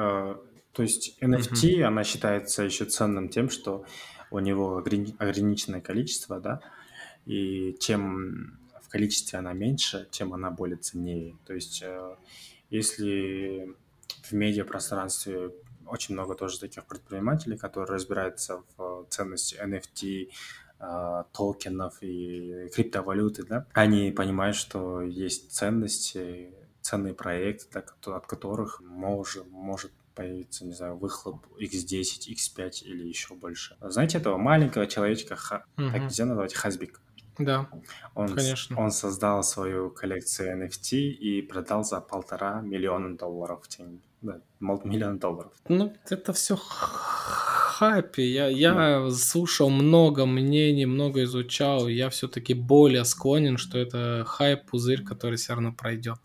То 0.72 0.82
есть 0.82 1.18
NFT, 1.20 1.82
она 1.82 2.02
считается 2.04 2.62
еще 2.62 2.86
ценным 2.86 3.28
тем, 3.28 3.50
что 3.50 3.84
у 4.30 4.38
него 4.38 4.80
ограни- 4.80 5.14
ограниченное 5.18 5.80
количество, 5.80 6.40
да, 6.40 6.60
и 7.26 7.76
чем 7.78 8.58
в 8.82 8.88
количестве 8.88 9.38
она 9.38 9.52
меньше, 9.52 10.08
тем 10.10 10.32
она 10.32 10.50
более 10.50 10.78
ценнее. 10.78 11.36
То 11.46 11.52
есть 11.52 11.82
э, 11.82 12.16
если 12.70 13.74
в 14.22 14.32
медиапространстве 14.32 15.52
очень 15.86 16.14
много 16.14 16.34
тоже 16.34 16.58
таких 16.58 16.86
предпринимателей, 16.86 17.58
которые 17.58 17.94
разбираются 17.94 18.62
в 18.76 19.06
ценности 19.10 19.56
NFT, 19.62 20.30
э, 20.80 21.24
токенов 21.32 21.98
и 22.00 22.70
криптовалюты, 22.74 23.44
да, 23.44 23.66
они 23.74 24.10
понимают, 24.10 24.56
что 24.56 25.02
есть 25.02 25.52
ценности, 25.52 26.50
ценные 26.80 27.12
проекты, 27.12 27.66
да, 27.72 28.16
от 28.16 28.26
которых 28.26 28.80
может, 28.80 29.46
может 29.50 29.92
появиться, 30.14 30.64
не 30.64 30.72
знаю, 30.74 30.96
выхлоп 30.96 31.46
X10, 31.60 32.32
X5 32.34 32.82
или 32.84 33.06
еще 33.08 33.34
больше. 33.34 33.76
Знаете 33.80 34.18
этого 34.18 34.36
маленького 34.38 34.86
человечка, 34.86 35.36
ха- 35.36 35.64
так 35.76 35.86
Мгм. 35.86 36.02
нельзя 36.04 36.24
назвать 36.26 36.54
Хазбик? 36.54 37.00
Да, 37.38 37.68
Он, 38.14 38.28
конечно. 38.34 38.78
он 38.78 38.90
создал 38.90 39.42
свою 39.42 39.90
коллекцию 39.90 40.52
NFT 40.66 40.96
и 40.98 41.40
продал 41.42 41.82
за 41.82 42.00
полтора 42.00 42.60
миллиона 42.60 43.16
долларов. 43.16 43.62
Да, 44.20 44.38
миллион 44.60 45.18
долларов. 45.18 45.52
Ну, 45.68 45.94
это 46.10 46.32
все 46.34 46.56
хайпи. 46.56 48.22
Я, 48.22 48.48
я 48.48 49.10
слушал 49.10 49.70
много 49.70 50.26
мнений, 50.26 50.86
много 50.86 51.24
изучал. 51.24 51.88
Я 51.88 52.08
все-таки 52.10 52.54
более 52.54 53.04
склонен, 53.04 53.56
что 53.56 53.78
это 53.78 54.24
хайп, 54.26 54.66
пузырь, 54.70 55.02
который 55.02 55.36
все 55.36 55.54
равно 55.54 55.72
пройдет. 55.72 56.18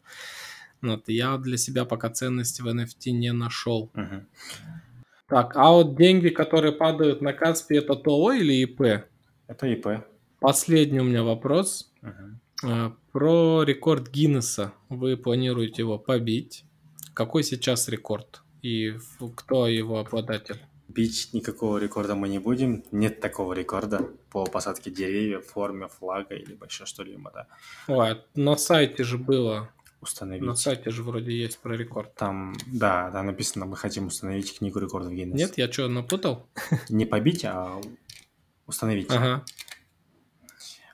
Вот, 0.81 1.09
я 1.09 1.37
для 1.37 1.57
себя 1.57 1.85
пока 1.85 2.09
ценности 2.09 2.61
в 2.61 2.67
NFT 2.67 3.11
не 3.11 3.33
нашел. 3.33 3.89
Мгм. 3.93 4.27
Так, 5.27 5.55
а 5.55 5.71
вот 5.71 5.97
деньги, 5.97 6.29
которые 6.29 6.71
падают 6.71 7.21
на 7.21 7.33
Каспи, 7.33 7.75
это 7.75 7.95
ТО 7.95 8.31
или 8.31 8.53
ИП? 8.63 9.05
Это 9.47 9.67
ИП. 9.67 10.05
Последний 10.39 10.99
у 10.99 11.03
меня 11.03 11.23
вопрос. 11.23 11.91
А, 12.63 12.93
Про 13.11 13.63
рекорд 13.63 14.09
Гиннесса. 14.09 14.73
Вы 14.89 15.17
планируете 15.17 15.81
его 15.81 15.97
побить? 15.99 16.63
Какой 17.13 17.43
сейчас 17.43 17.89
рекорд? 17.89 18.41
И 18.61 18.95
кто 19.35 19.67
его 19.67 19.99
обладатель? 19.99 20.61
Бить 20.87 21.29
никакого 21.33 21.77
рекорда 21.77 22.15
мы 22.15 22.29
не 22.29 22.39
будем. 22.39 22.83
Нет 22.91 23.19
такого 23.19 23.53
рекорда 23.53 24.09
по 24.31 24.45
посадке 24.45 24.89
деревьев 24.89 25.45
в 25.45 25.49
форме 25.51 25.87
флага 25.87 26.35
или 26.35 26.57
еще 26.65 26.85
что-либо, 26.85 27.31
да. 27.33 27.47
Ой, 27.87 28.21
на 28.35 28.55
сайте 28.55 29.03
же 29.03 29.17
было. 29.17 29.69
Установить. 29.99 30.43
На 30.43 30.55
сайте 30.55 30.91
же 30.91 31.01
вроде 31.03 31.31
есть 31.35 31.57
про 31.59 31.75
рекорд. 31.75 32.13
Там, 32.15 32.55
да, 32.67 33.09
там 33.11 33.25
написано, 33.25 33.65
мы 33.65 33.75
хотим 33.77 34.07
установить 34.07 34.57
книгу 34.57 34.79
рекордов 34.79 35.11
Гиннесса. 35.11 35.37
Нет, 35.37 35.57
я 35.57 35.71
что, 35.71 35.87
напутал? 35.87 36.47
Не 36.89 37.05
побить, 37.05 37.43
а 37.45 37.81
установить. 38.67 39.09
Ага. 39.11 39.43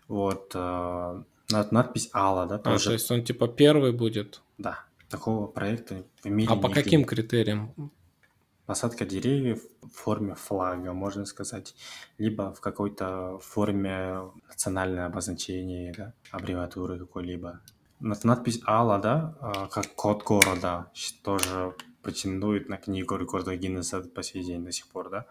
Вот 0.07 0.51
э, 0.55 1.23
над- 1.49 1.71
надпись 1.71 2.09
Алла, 2.13 2.45
да, 2.45 2.55
А, 2.55 2.59
тоже. 2.59 2.85
то 2.85 2.93
есть 2.93 3.11
он 3.11 3.23
типа 3.23 3.47
первый 3.47 3.91
будет. 3.91 4.41
Да, 4.57 4.79
такого 5.09 5.47
проекта 5.47 6.03
в 6.23 6.29
мире 6.29 6.49
А 6.51 6.55
по 6.55 6.67
нигде 6.67 6.83
каким 6.83 7.05
критериям? 7.05 7.73
Посадка 8.65 9.05
деревьев 9.05 9.61
в 9.81 9.89
форме 9.89 10.35
флага, 10.35 10.93
можно 10.93 11.25
сказать, 11.25 11.75
либо 12.17 12.53
в 12.53 12.61
какой-то 12.61 13.37
форме 13.39 14.19
национальное 14.47 15.05
обозначение, 15.05 15.93
да, 15.97 16.13
аббревиатуры 16.31 16.97
какой-либо. 16.97 17.59
Над- 18.03 18.23
Надпись 18.25 18.59
Алла, 18.67 18.99
да, 18.99 19.33
э, 19.41 19.67
как 19.71 19.95
код 19.95 20.23
города, 20.23 20.91
тоже 21.23 21.73
претендует 22.01 22.67
на 22.69 22.77
книгу 22.77 23.15
рекордов 23.15 23.55
Гиннесса 23.55 24.01
по 24.01 24.21
сей 24.23 24.43
день 24.43 24.63
до 24.65 24.71
сих 24.71 24.87
пор, 24.87 25.09
да. 25.09 25.25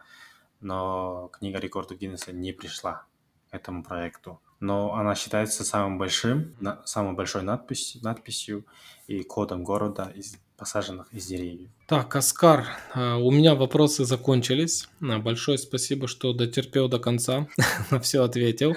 Но 0.61 1.29
книга 1.33 1.59
рекордов 1.59 1.99
Гиннесса 1.99 2.33
не 2.33 2.53
пришла 2.53 3.05
к 3.51 3.55
этому 3.55 3.83
проекту. 3.85 4.41
Но 4.61 4.95
она 4.95 5.15
считается 5.15 5.65
самым 5.65 5.99
большим, 5.99 6.55
на- 6.61 6.81
самой 6.87 7.15
большой 7.15 7.43
надпись, 7.43 7.99
надписью 8.03 8.65
и 9.07 9.23
кодом 9.23 9.65
города, 9.65 10.11
из, 10.15 10.37
посаженных 10.57 11.13
из 11.13 11.27
деревьев. 11.27 11.69
Так, 11.89 12.17
Оскар, 12.17 12.67
а, 12.95 13.17
у 13.19 13.31
меня 13.33 13.55
вопросы 13.55 14.05
закончились. 14.05 14.89
А, 15.03 15.19
Большое 15.19 15.59
спасибо, 15.59 16.07
что 16.09 16.33
дотерпел 16.33 16.89
до 16.89 16.99
конца, 17.01 17.49
на 17.91 17.99
все 18.01 18.23
ответил. 18.23 18.77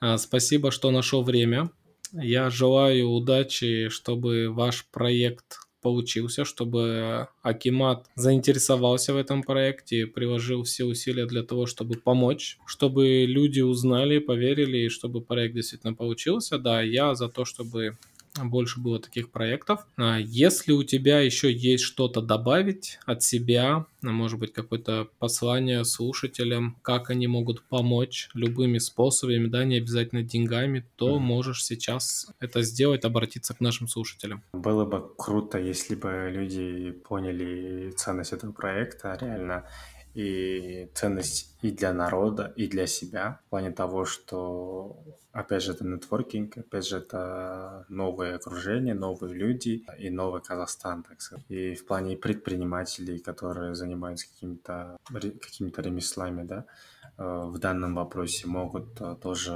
А, 0.00 0.16
Спасибо, 0.18 0.70
что 0.72 0.90
нашел 0.90 1.22
время. 1.22 1.70
Я 2.12 2.50
желаю 2.50 3.10
удачи, 3.10 3.88
чтобы 3.88 4.50
ваш 4.50 4.86
проект 4.90 5.58
получился, 5.82 6.44
чтобы 6.44 7.28
Акимат 7.42 8.06
заинтересовался 8.16 9.14
в 9.14 9.16
этом 9.16 9.42
проекте, 9.42 10.06
приложил 10.06 10.64
все 10.64 10.84
усилия 10.84 11.26
для 11.26 11.42
того, 11.44 11.66
чтобы 11.66 11.94
помочь, 11.94 12.58
чтобы 12.66 13.24
люди 13.24 13.60
узнали, 13.60 14.18
поверили, 14.18 14.78
и 14.78 14.88
чтобы 14.88 15.20
проект 15.20 15.54
действительно 15.54 15.94
получился. 15.94 16.58
Да, 16.58 16.82
я 16.82 17.14
за 17.14 17.28
то, 17.28 17.44
чтобы 17.44 17.96
больше 18.44 18.80
было 18.80 18.98
таких 19.00 19.30
проектов. 19.30 19.86
А, 19.96 20.18
Если 20.18 20.72
у 20.72 20.82
тебя 20.84 21.20
еще 21.20 21.52
есть 21.52 21.84
что-то 21.84 22.20
добавить 22.20 22.98
от 23.06 23.22
себя, 23.22 23.86
а, 24.02 24.08
может 24.08 24.38
быть, 24.38 24.52
какое-то 24.52 25.08
послание 25.18 25.84
слушателям, 25.84 26.78
как 26.82 27.10
они 27.10 27.26
могут 27.26 27.62
помочь 27.68 28.28
любыми 28.34 28.78
способами, 28.78 29.46
да, 29.46 29.64
не 29.64 29.76
обязательно 29.78 30.22
деньгами, 30.22 30.84
то 30.96 31.16
Мгм. 31.16 31.24
можешь 31.26 31.64
сейчас 31.64 32.28
это 32.40 32.62
сделать, 32.62 33.04
обратиться 33.04 33.54
к 33.54 33.60
нашим 33.60 33.88
слушателям. 33.88 34.42
Было 34.52 34.84
бы 34.84 35.14
круто, 35.16 35.58
если 35.58 35.94
бы 35.94 36.30
люди 36.32 36.90
поняли 36.92 37.90
ценность 37.96 38.32
этого 38.32 38.52
проекта 38.52 39.16
реально 39.20 39.68
и 40.16 40.90
ценность 40.94 41.54
и 41.60 41.70
для 41.70 41.92
народа, 41.92 42.52
и 42.56 42.66
для 42.68 42.86
себя 42.86 43.40
в 43.46 43.50
плане 43.50 43.70
того, 43.70 44.06
что 44.06 44.96
опять 45.32 45.62
же 45.62 45.72
это 45.72 45.84
нетворкинг, 45.84 46.56
опять 46.56 46.86
же 46.86 46.96
это 46.96 47.84
новое 47.90 48.36
окружение, 48.36 48.94
новые 48.94 49.34
люди 49.34 49.84
и 49.98 50.08
новый 50.08 50.40
Казахстан, 50.40 51.02
так 51.02 51.20
сказать. 51.20 51.44
И 51.50 51.74
в 51.74 51.84
плане 51.84 52.16
предпринимателей, 52.16 53.18
которые 53.18 53.74
занимаются 53.74 54.26
какими-то 54.32 54.96
какими-то 55.12 55.82
ремеслами, 55.82 56.44
да, 56.44 56.64
в 57.24 57.58
данном 57.58 57.94
вопросе 57.94 58.46
могут 58.46 59.00
э, 59.00 59.16
тоже 59.22 59.52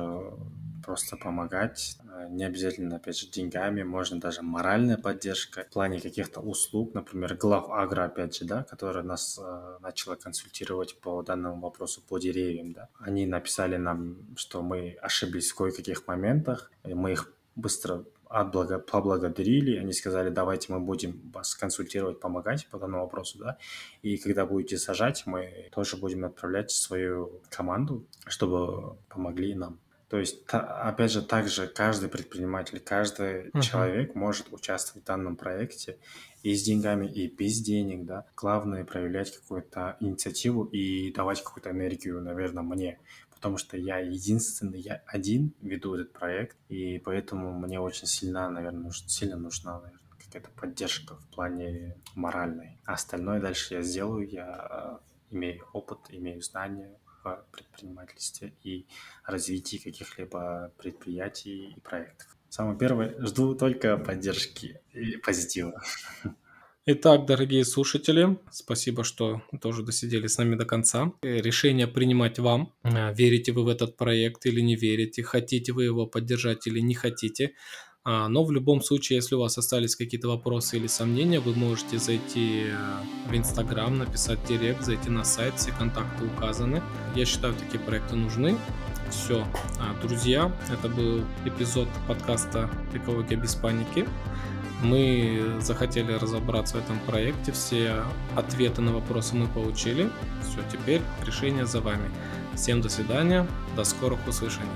просто 0.84 1.16
помогать. 1.16 1.98
Э, 2.04 2.26
Не 2.30 2.44
обязательно, 2.44 2.96
опять 2.96 3.18
же, 3.18 3.30
деньгами, 3.30 3.82
можно 3.82 4.18
даже 4.18 4.42
моральная 4.42 4.96
поддержка 4.96 5.64
в 5.64 5.72
плане 5.72 6.00
каких-то 6.00 6.40
услуг, 6.40 6.94
например, 6.94 7.34
глав 7.36 7.68
агро, 7.70 8.04
опять 8.04 8.36
же, 8.36 8.44
да, 8.44 8.64
которая 8.64 9.04
нас 9.04 9.38
э, 9.38 9.78
начала 9.80 10.16
консультировать 10.16 11.00
по 11.00 11.22
данному 11.22 11.61
вопросу 11.61 12.02
по 12.08 12.18
деревьям, 12.18 12.72
да. 12.72 12.88
Они 12.98 13.26
написали 13.26 13.76
нам, 13.76 14.16
что 14.36 14.62
мы 14.62 14.96
ошиблись 15.02 15.50
в 15.50 15.54
кое-каких 15.54 16.06
моментах, 16.06 16.70
и 16.84 16.94
мы 16.94 17.12
их 17.12 17.32
быстро 17.56 18.04
отблага- 18.31 18.78
поблагодарили, 18.78 19.76
они 19.76 19.93
сказали, 19.93 20.31
давайте 20.31 20.72
мы 20.72 20.81
будем 20.81 21.20
вас 21.35 21.55
консультировать, 21.55 22.20
помогать 22.20 22.66
по 22.70 22.78
данному 22.78 23.03
вопросу, 23.03 23.39
да, 23.39 23.59
и 24.03 24.16
когда 24.16 24.47
будете 24.47 24.78
сажать, 24.78 25.24
мы 25.26 25.68
тоже 25.72 25.97
будем 25.97 26.24
отправлять 26.24 26.70
свою 26.70 27.41
команду, 27.51 28.07
чтобы 28.26 28.97
помогли 29.09 29.55
нам. 29.55 29.78
То 30.09 30.18
есть, 30.18 30.45
та- 30.47 30.83
опять 30.89 31.12
же, 31.12 31.22
также 31.22 31.68
каждый 31.68 32.09
предприниматель, 32.09 32.81
каждый 32.81 33.51
Мгм. 33.53 33.61
человек 33.61 34.14
может 34.16 34.53
участвовать 34.53 35.05
в 35.05 35.07
данном 35.07 35.37
проекте 35.37 35.99
и 36.43 36.55
с 36.55 36.62
деньгами, 36.64 37.07
и 37.07 37.28
без 37.28 37.61
денег, 37.61 38.07
да. 38.07 38.26
Главное 38.37 38.85
проявлять 38.85 39.37
какую-то 39.37 39.97
инициативу 40.01 40.64
и 40.64 41.12
давать 41.12 41.43
какую-то 41.45 41.70
энергию, 41.70 42.20
наверное, 42.20 42.64
мне, 42.64 42.99
потому 43.41 43.57
что 43.57 43.78
я 43.78 43.99
единственный, 43.99 44.78
я 44.80 45.03
один 45.07 45.55
веду 45.62 45.95
этот 45.95 46.12
проект, 46.12 46.59
и 46.68 46.99
поэтому 46.99 47.59
мне 47.59 47.80
очень 47.80 48.07
сильно, 48.07 48.51
наверное, 48.51 48.82
нуж- 48.82 49.07
сильно 49.07 49.38
нужна, 49.38 49.80
наверное, 49.80 49.99
какая-то 50.18 50.51
поддержка 50.51 51.16
в 51.16 51.26
плане 51.34 51.97
моральной. 52.14 52.78
А 52.84 52.93
остальное 52.93 53.41
дальше 53.41 53.72
я 53.74 53.82
сделаю, 53.82 54.28
я 54.28 55.01
э, 55.30 55.34
имею 55.34 55.64
опыт, 55.72 56.01
имею 56.11 56.43
знания 56.43 56.99
в 57.24 57.47
предпринимательстве 57.51 58.53
и 58.62 58.86
развитии 59.24 59.78
каких-либо 59.78 60.70
предприятий 60.76 61.72
и 61.76 61.80
проектов. 61.80 62.36
Самое 62.51 62.76
первое, 62.78 63.24
жду 63.24 63.55
только 63.55 63.97
поддержки 63.97 64.82
и 64.93 65.16
позитива. 65.16 65.82
Итак, 66.93 67.24
дорогие 67.24 67.64
слушатели, 67.64 68.36
спасибо, 68.51 69.05
что 69.05 69.43
тоже 69.62 69.84
досидели 69.84 70.26
с 70.26 70.38
нами 70.38 70.57
до 70.57 70.64
конца. 70.64 71.12
Решение 71.22 71.86
принимать 71.86 72.41
вам. 72.41 72.72
Э, 72.82 73.14
Верите 73.14 73.53
вы 73.53 73.62
в 73.62 73.68
этот 73.68 73.97
проект 73.97 74.45
или 74.47 74.61
не 74.61 74.74
верите, 74.74 75.22
хотите 75.22 75.72
вы 75.72 75.84
его 75.84 76.09
поддержать 76.09 76.66
или 76.66 76.80
не 76.80 76.95
хотите. 76.95 77.53
А, 78.03 78.28
Но 78.28 78.43
в 78.43 78.51
любом 78.51 78.82
случае, 78.82 79.18
если 79.18 79.36
у 79.36 79.38
вас 79.38 79.57
остались 79.57 79.95
какие-то 79.95 80.26
вопросы 80.26 80.78
или 80.78 80.88
сомнения, 80.88 81.38
вы 81.38 81.55
можете 81.55 81.99
зайти 81.99 82.64
э, 82.64 83.28
в 83.28 83.36
Инстаграм, 83.36 83.97
написать 83.97 84.45
директ, 84.49 84.82
зайти 84.82 85.11
на 85.11 85.22
сайт, 85.22 85.55
все 85.59 85.70
контакты 85.70 86.24
указаны. 86.24 86.82
Я 87.14 87.24
считаю, 87.24 87.55
такие 87.55 87.78
проекты 87.78 88.16
нужны. 88.16 88.59
Все, 89.11 89.47
друзья, 90.03 90.53
это 90.72 90.88
был 90.88 91.24
эпизод 91.45 91.88
подкаста 92.09 92.68
«Экология 92.95 93.36
без 93.36 93.55
паники». 93.55 94.07
Мы 94.83 95.57
захотели 95.61 96.12
разобраться 96.12 96.76
в 96.76 96.81
этом 96.81 96.99
проекте, 97.01 97.53
все 97.53 98.03
ответы 98.35 98.81
на 98.81 98.93
вопросы 98.93 99.37
мы 99.37 99.47
получили. 99.47 100.09
Все, 100.43 100.61
теперь 100.72 101.03
решение 101.26 101.66
за 101.66 101.81
вами. 101.81 102.11
Всем 102.55 102.81
до 102.81 102.89
свидания, 102.89 103.47
до 103.76 103.85
скорых 103.85 104.18
услышаний. 104.26 104.68